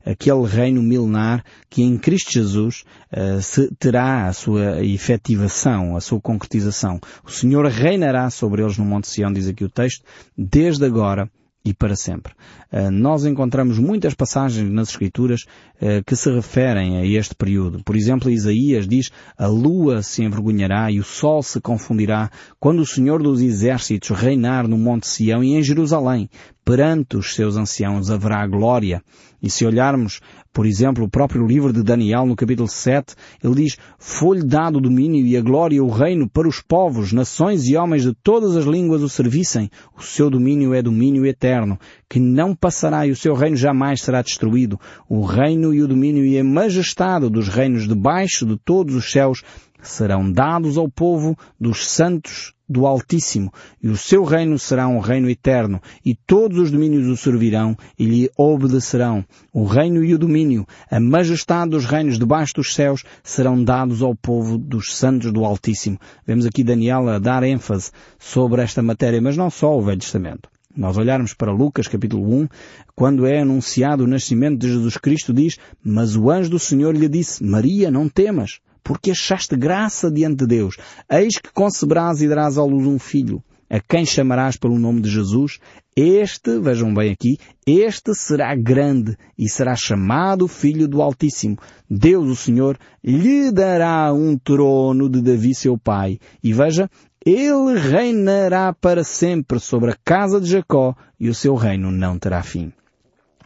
aquele 0.09 0.45
reino 0.45 0.81
milenar 0.81 1.43
que 1.69 1.83
em 1.83 1.97
Cristo 1.97 2.31
Jesus 2.31 2.83
uh, 3.11 3.41
se 3.41 3.73
terá 3.75 4.27
a 4.27 4.33
sua 4.33 4.83
efetivação, 4.83 5.95
a 5.95 6.01
sua 6.01 6.19
concretização. 6.19 6.99
O 7.23 7.31
Senhor 7.31 7.65
reinará 7.67 8.29
sobre 8.29 8.61
eles 8.61 8.77
no 8.77 8.85
Monte 8.85 9.07
Sião, 9.07 9.31
diz 9.31 9.47
aqui 9.47 9.63
o 9.63 9.69
texto, 9.69 10.03
desde 10.37 10.85
agora 10.85 11.29
e 11.63 11.73
para 11.73 11.95
sempre. 11.95 12.33
Uh, 12.71 12.89
nós 12.89 13.25
encontramos 13.25 13.77
muitas 13.77 14.13
passagens 14.13 14.69
nas 14.71 14.89
Escrituras 14.89 15.43
uh, 15.81 16.03
que 16.05 16.15
se 16.15 16.31
referem 16.31 16.97
a 16.97 17.05
este 17.05 17.35
período. 17.35 17.83
Por 17.83 17.95
exemplo, 17.95 18.29
Isaías 18.29 18.87
diz, 18.87 19.11
a 19.37 19.47
lua 19.47 20.01
se 20.01 20.23
envergonhará 20.23 20.91
e 20.91 20.99
o 20.99 21.03
sol 21.03 21.43
se 21.43 21.59
confundirá 21.59 22.31
quando 22.59 22.79
o 22.79 22.85
Senhor 22.85 23.21
dos 23.21 23.41
Exércitos 23.41 24.09
reinar 24.17 24.67
no 24.67 24.77
Monte 24.77 25.07
Sião 25.07 25.43
e 25.43 25.55
em 25.55 25.63
Jerusalém. 25.63 26.29
Perante 26.69 27.17
os 27.17 27.33
seus 27.33 27.57
anciãos 27.57 28.11
haverá 28.11 28.45
glória. 28.45 29.01
E 29.41 29.49
se 29.49 29.65
olharmos, 29.65 30.21
por 30.53 30.67
exemplo, 30.67 31.03
o 31.03 31.09
próprio 31.09 31.43
livro 31.43 31.73
de 31.73 31.81
Daniel, 31.81 32.27
no 32.27 32.35
capítulo 32.35 32.67
7, 32.67 33.15
ele 33.43 33.55
diz, 33.55 33.75
Foi-lhe 33.97 34.43
dado 34.43 34.77
o 34.77 34.81
domínio 34.81 35.25
e 35.25 35.35
a 35.35 35.41
glória 35.41 35.77
e 35.77 35.81
o 35.81 35.89
reino 35.89 36.29
para 36.29 36.47
os 36.47 36.61
povos, 36.61 37.11
nações 37.11 37.67
e 37.67 37.75
homens 37.75 38.03
de 38.03 38.13
todas 38.13 38.55
as 38.55 38.65
línguas 38.65 39.01
o 39.01 39.09
servissem. 39.09 39.67
O 39.97 40.03
seu 40.03 40.29
domínio 40.29 40.71
é 40.71 40.79
domínio 40.83 41.25
eterno, 41.25 41.79
que 42.07 42.19
não 42.19 42.53
passará 42.53 43.07
e 43.07 43.09
o 43.09 43.15
seu 43.15 43.33
reino 43.33 43.57
jamais 43.57 44.03
será 44.03 44.21
destruído. 44.21 44.79
O 45.09 45.25
reino 45.25 45.73
e 45.73 45.81
o 45.81 45.87
domínio 45.87 46.23
e 46.23 46.37
a 46.37 46.43
majestade 46.43 47.31
dos 47.31 47.47
reinos 47.47 47.87
debaixo 47.87 48.45
de 48.45 48.55
todos 48.63 48.93
os 48.93 49.11
céus 49.11 49.41
serão 49.81 50.31
dados 50.31 50.77
ao 50.77 50.89
povo 50.89 51.37
dos 51.59 51.87
santos 51.87 52.53
do 52.69 52.85
Altíssimo, 52.85 53.51
e 53.81 53.89
o 53.89 53.97
seu 53.97 54.23
reino 54.23 54.59
será 54.59 54.87
um 54.87 54.99
reino 54.99 55.27
eterno, 55.27 55.81
e 56.05 56.13
todos 56.13 56.59
os 56.59 56.71
domínios 56.71 57.07
o 57.07 57.17
servirão 57.17 57.75
e 57.97 58.05
lhe 58.05 58.31
obedecerão. 58.37 59.25
O 59.51 59.65
reino 59.65 60.03
e 60.03 60.13
o 60.13 60.19
domínio, 60.19 60.67
a 60.91 60.99
majestade 60.99 61.71
dos 61.71 61.85
reinos 61.85 62.19
debaixo 62.19 62.53
dos 62.53 62.75
céus 62.75 63.03
serão 63.23 63.63
dados 63.63 64.03
ao 64.03 64.15
povo 64.15 64.57
dos 64.57 64.95
santos 64.95 65.33
do 65.33 65.43
Altíssimo. 65.43 65.97
Vemos 66.27 66.45
aqui 66.45 66.63
Daniel 66.63 67.09
a 67.09 67.17
dar 67.17 67.41
ênfase 67.41 67.89
sobre 68.19 68.61
esta 68.61 68.83
matéria, 68.83 69.19
mas 69.19 69.35
não 69.35 69.49
só 69.49 69.75
o 69.75 69.81
Velho 69.81 69.99
Testamento. 69.99 70.47
Nós 70.77 70.95
olharmos 70.97 71.33
para 71.33 71.51
Lucas 71.51 71.87
capítulo 71.87 72.41
1, 72.41 72.47
quando 72.95 73.25
é 73.25 73.41
anunciado 73.41 74.03
o 74.03 74.07
nascimento 74.07 74.59
de 74.59 74.67
Jesus 74.67 74.95
Cristo, 74.97 75.33
diz, 75.33 75.57
mas 75.83 76.15
o 76.15 76.29
anjo 76.29 76.51
do 76.51 76.59
Senhor 76.59 76.95
lhe 76.95 77.09
disse, 77.09 77.43
Maria, 77.43 77.89
não 77.89 78.07
temas, 78.07 78.59
porque 78.83 79.11
achaste 79.11 79.55
graça 79.55 80.11
diante 80.11 80.37
de 80.37 80.47
Deus. 80.47 80.77
Eis 81.09 81.37
que 81.37 81.51
conceberás 81.51 82.21
e 82.21 82.27
darás 82.27 82.57
à 82.57 82.63
luz 82.63 82.85
um 82.85 82.99
filho, 82.99 83.43
a 83.69 83.79
quem 83.79 84.05
chamarás 84.05 84.57
pelo 84.57 84.79
nome 84.79 85.01
de 85.01 85.09
Jesus. 85.09 85.59
Este, 85.95 86.59
vejam 86.59 86.93
bem 86.93 87.11
aqui, 87.11 87.37
este 87.67 88.15
será 88.15 88.55
grande 88.55 89.17
e 89.37 89.49
será 89.49 89.75
chamado 89.75 90.47
Filho 90.47 90.87
do 90.87 91.01
Altíssimo. 91.01 91.57
Deus, 91.89 92.29
o 92.29 92.35
Senhor, 92.35 92.77
lhe 93.03 93.51
dará 93.51 94.13
um 94.13 94.37
trono 94.37 95.09
de 95.09 95.21
Davi 95.21 95.53
seu 95.53 95.77
pai. 95.77 96.17
E 96.41 96.53
veja, 96.53 96.89
ele 97.25 97.77
reinará 97.77 98.73
para 98.73 99.03
sempre 99.03 99.59
sobre 99.59 99.91
a 99.91 99.97
casa 100.05 100.39
de 100.39 100.49
Jacó 100.49 100.95
e 101.19 101.27
o 101.27 101.35
seu 101.35 101.53
reino 101.53 101.91
não 101.91 102.17
terá 102.17 102.41
fim. 102.41 102.71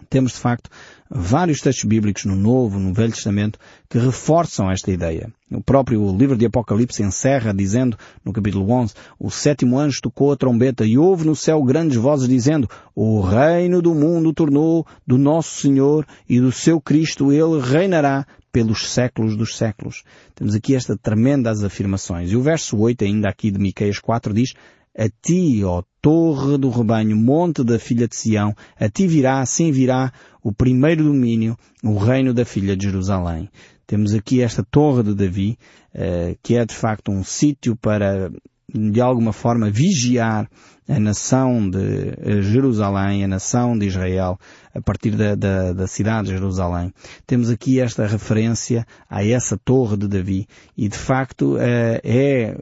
Temos 0.09 0.33
de 0.33 0.39
facto 0.39 0.69
vários 1.13 1.61
textos 1.61 1.85
bíblicos 1.85 2.25
no 2.25 2.35
Novo, 2.35 2.79
no 2.79 2.91
Velho 2.91 3.13
Testamento, 3.13 3.59
que 3.87 3.99
reforçam 3.99 4.71
esta 4.71 4.91
ideia. 4.91 5.31
O 5.51 5.61
próprio 5.61 6.15
livro 6.17 6.35
de 6.35 6.47
Apocalipse 6.47 7.03
encerra 7.03 7.53
dizendo, 7.53 7.95
no 8.25 8.33
capítulo 8.33 8.69
11, 8.71 8.95
o 9.19 9.29
sétimo 9.29 9.77
anjo 9.77 10.01
tocou 10.01 10.31
a 10.31 10.35
trombeta 10.35 10.83
e 10.83 10.97
houve 10.97 11.25
no 11.25 11.35
céu 11.35 11.61
grandes 11.61 11.97
vozes 11.97 12.27
dizendo, 12.27 12.67
o 12.95 13.21
reino 13.21 13.79
do 13.79 13.93
mundo 13.93 14.33
tornou 14.33 14.87
do 15.05 15.17
nosso 15.17 15.61
Senhor 15.61 16.07
e 16.27 16.39
do 16.39 16.51
seu 16.51 16.81
Cristo, 16.81 17.31
ele 17.31 17.61
reinará 17.61 18.25
pelos 18.51 18.89
séculos 18.89 19.35
dos 19.35 19.55
séculos. 19.55 20.03
Temos 20.33 20.55
aqui 20.55 20.75
estas 20.75 20.97
tremendas 21.01 21.63
afirmações. 21.63 22.31
E 22.31 22.35
o 22.35 22.41
verso 22.41 22.77
8 22.77 23.03
ainda 23.03 23.29
aqui 23.29 23.51
de 23.51 23.59
Miqueias 23.59 23.99
4 23.99 24.33
diz, 24.33 24.53
a 24.97 25.09
ti, 25.21 25.63
ó 25.63 25.83
torre 26.01 26.57
do 26.57 26.69
rebanho, 26.69 27.15
monte 27.15 27.63
da 27.63 27.79
filha 27.79 28.07
de 28.07 28.15
Sião, 28.15 28.53
a 28.77 28.89
ti 28.89 29.07
virá, 29.07 29.39
assim 29.39 29.71
virá 29.71 30.11
o 30.43 30.51
primeiro 30.51 31.05
domínio, 31.05 31.57
o 31.81 31.97
reino 31.97 32.33
da 32.33 32.43
filha 32.43 32.75
de 32.75 32.85
Jerusalém. 32.85 33.49
Temos 33.87 34.13
aqui 34.13 34.41
esta 34.41 34.63
torre 34.63 35.03
de 35.03 35.15
Davi, 35.15 35.57
eh, 35.93 36.35
que 36.43 36.55
é 36.57 36.65
de 36.65 36.75
facto 36.75 37.09
um 37.09 37.23
sítio 37.23 37.75
para, 37.75 38.29
de 38.73 38.99
alguma 38.99 39.31
forma, 39.31 39.69
vigiar 39.69 40.49
a 40.89 40.99
nação 40.99 41.69
de 41.69 42.09
eh, 42.17 42.41
Jerusalém, 42.41 43.23
a 43.23 43.27
nação 43.27 43.77
de 43.77 43.85
Israel, 43.87 44.37
a 44.75 44.81
partir 44.81 45.11
da, 45.11 45.35
da, 45.35 45.71
da, 45.71 45.87
cidade 45.87 46.27
de 46.27 46.33
Jerusalém. 46.33 46.93
Temos 47.25 47.49
aqui 47.49 47.79
esta 47.79 48.05
referência 48.05 48.85
a 49.09 49.25
essa 49.25 49.57
torre 49.57 49.95
de 49.95 50.07
Davi 50.07 50.47
e 50.77 50.89
de 50.89 50.97
facto 50.97 51.57
eh, 51.57 52.01
é 52.03 52.57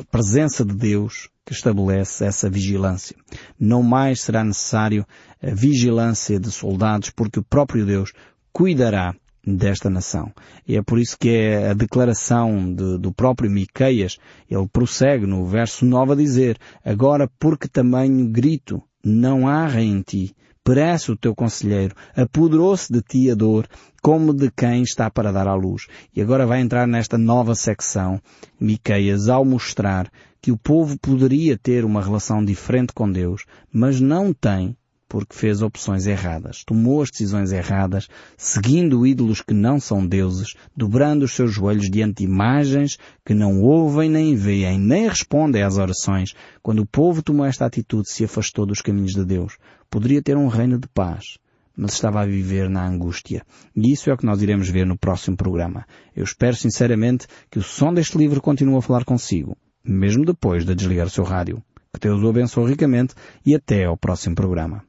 a 0.00 0.04
presença 0.10 0.64
de 0.64 0.74
Deus 0.74 1.28
que 1.48 1.54
estabelece 1.54 2.26
essa 2.26 2.50
vigilância. 2.50 3.16
Não 3.58 3.82
mais 3.82 4.20
será 4.20 4.44
necessário 4.44 5.06
a 5.42 5.54
vigilância 5.54 6.38
de 6.38 6.50
soldados 6.50 7.08
porque 7.08 7.38
o 7.38 7.42
próprio 7.42 7.86
Deus 7.86 8.12
cuidará 8.52 9.14
desta 9.46 9.88
nação. 9.88 10.30
E 10.66 10.76
é 10.76 10.82
por 10.82 10.98
isso 10.98 11.16
que 11.18 11.30
é 11.30 11.70
a 11.70 11.72
declaração 11.72 12.74
de, 12.74 12.98
do 12.98 13.10
próprio 13.14 13.50
Miqueias, 13.50 14.18
ele 14.50 14.68
prossegue 14.70 15.24
no 15.24 15.46
verso 15.46 15.86
9 15.86 16.12
a 16.12 16.16
dizer, 16.16 16.58
agora 16.84 17.26
porque 17.38 17.66
tamanho 17.66 18.28
grito, 18.28 18.82
não 19.02 19.48
há 19.48 19.80
em 19.80 20.02
ti, 20.02 20.36
perece 20.62 21.10
o 21.10 21.16
teu 21.16 21.34
conselheiro, 21.34 21.94
apoderou-se 22.14 22.92
de 22.92 23.00
ti 23.00 23.30
a 23.30 23.34
dor, 23.34 23.66
como 24.02 24.34
de 24.34 24.50
quem 24.50 24.82
está 24.82 25.10
para 25.10 25.32
dar 25.32 25.48
à 25.48 25.54
luz. 25.54 25.86
E 26.14 26.20
agora 26.20 26.44
vai 26.44 26.60
entrar 26.60 26.86
nesta 26.86 27.16
nova 27.16 27.54
secção, 27.54 28.20
Miqueias, 28.60 29.30
ao 29.30 29.46
mostrar 29.46 30.10
que 30.40 30.52
o 30.52 30.56
povo 30.56 30.98
poderia 30.98 31.58
ter 31.58 31.84
uma 31.84 32.02
relação 32.02 32.44
diferente 32.44 32.92
com 32.92 33.10
Deus, 33.10 33.44
mas 33.72 34.00
não 34.00 34.32
tem 34.32 34.76
porque 35.08 35.34
fez 35.34 35.62
opções 35.62 36.06
erradas, 36.06 36.62
tomou 36.64 37.00
as 37.00 37.10
decisões 37.10 37.50
erradas, 37.50 38.08
seguindo 38.36 39.06
ídolos 39.06 39.40
que 39.40 39.54
não 39.54 39.80
são 39.80 40.06
deuses, 40.06 40.54
dobrando 40.76 41.24
os 41.24 41.32
seus 41.32 41.52
joelhos 41.52 41.90
diante 41.90 42.18
de 42.18 42.24
imagens 42.24 42.98
que 43.24 43.32
não 43.32 43.62
ouvem 43.62 44.10
nem 44.10 44.36
veem, 44.36 44.78
nem 44.78 45.08
respondem 45.08 45.62
às 45.62 45.78
orações. 45.78 46.34
Quando 46.62 46.80
o 46.80 46.86
povo 46.86 47.22
tomou 47.22 47.46
esta 47.46 47.64
atitude, 47.64 48.10
se 48.10 48.24
afastou 48.24 48.66
dos 48.66 48.82
caminhos 48.82 49.12
de 49.12 49.24
Deus. 49.24 49.56
Poderia 49.88 50.20
ter 50.20 50.36
um 50.36 50.48
reino 50.48 50.78
de 50.78 50.88
paz, 50.88 51.38
mas 51.74 51.94
estava 51.94 52.20
a 52.20 52.26
viver 52.26 52.68
na 52.68 52.86
angústia. 52.86 53.42
E 53.74 53.90
isso 53.90 54.10
é 54.10 54.12
o 54.12 54.16
que 54.16 54.26
nós 54.26 54.42
iremos 54.42 54.68
ver 54.68 54.84
no 54.84 54.98
próximo 54.98 55.38
programa. 55.38 55.86
Eu 56.14 56.24
espero 56.24 56.54
sinceramente 56.54 57.26
que 57.50 57.58
o 57.58 57.62
som 57.62 57.94
deste 57.94 58.18
livro 58.18 58.42
continue 58.42 58.76
a 58.76 58.82
falar 58.82 59.04
consigo, 59.04 59.56
mesmo 59.84 60.24
depois 60.24 60.64
de 60.64 60.74
desligar 60.74 61.06
o 61.06 61.10
seu 61.10 61.24
rádio. 61.24 61.62
Que 61.92 62.00
Deus 62.00 62.22
o 62.22 62.28
abençoe 62.28 62.70
ricamente 62.70 63.14
e 63.44 63.54
até 63.54 63.84
ao 63.84 63.96
próximo 63.96 64.34
programa. 64.34 64.87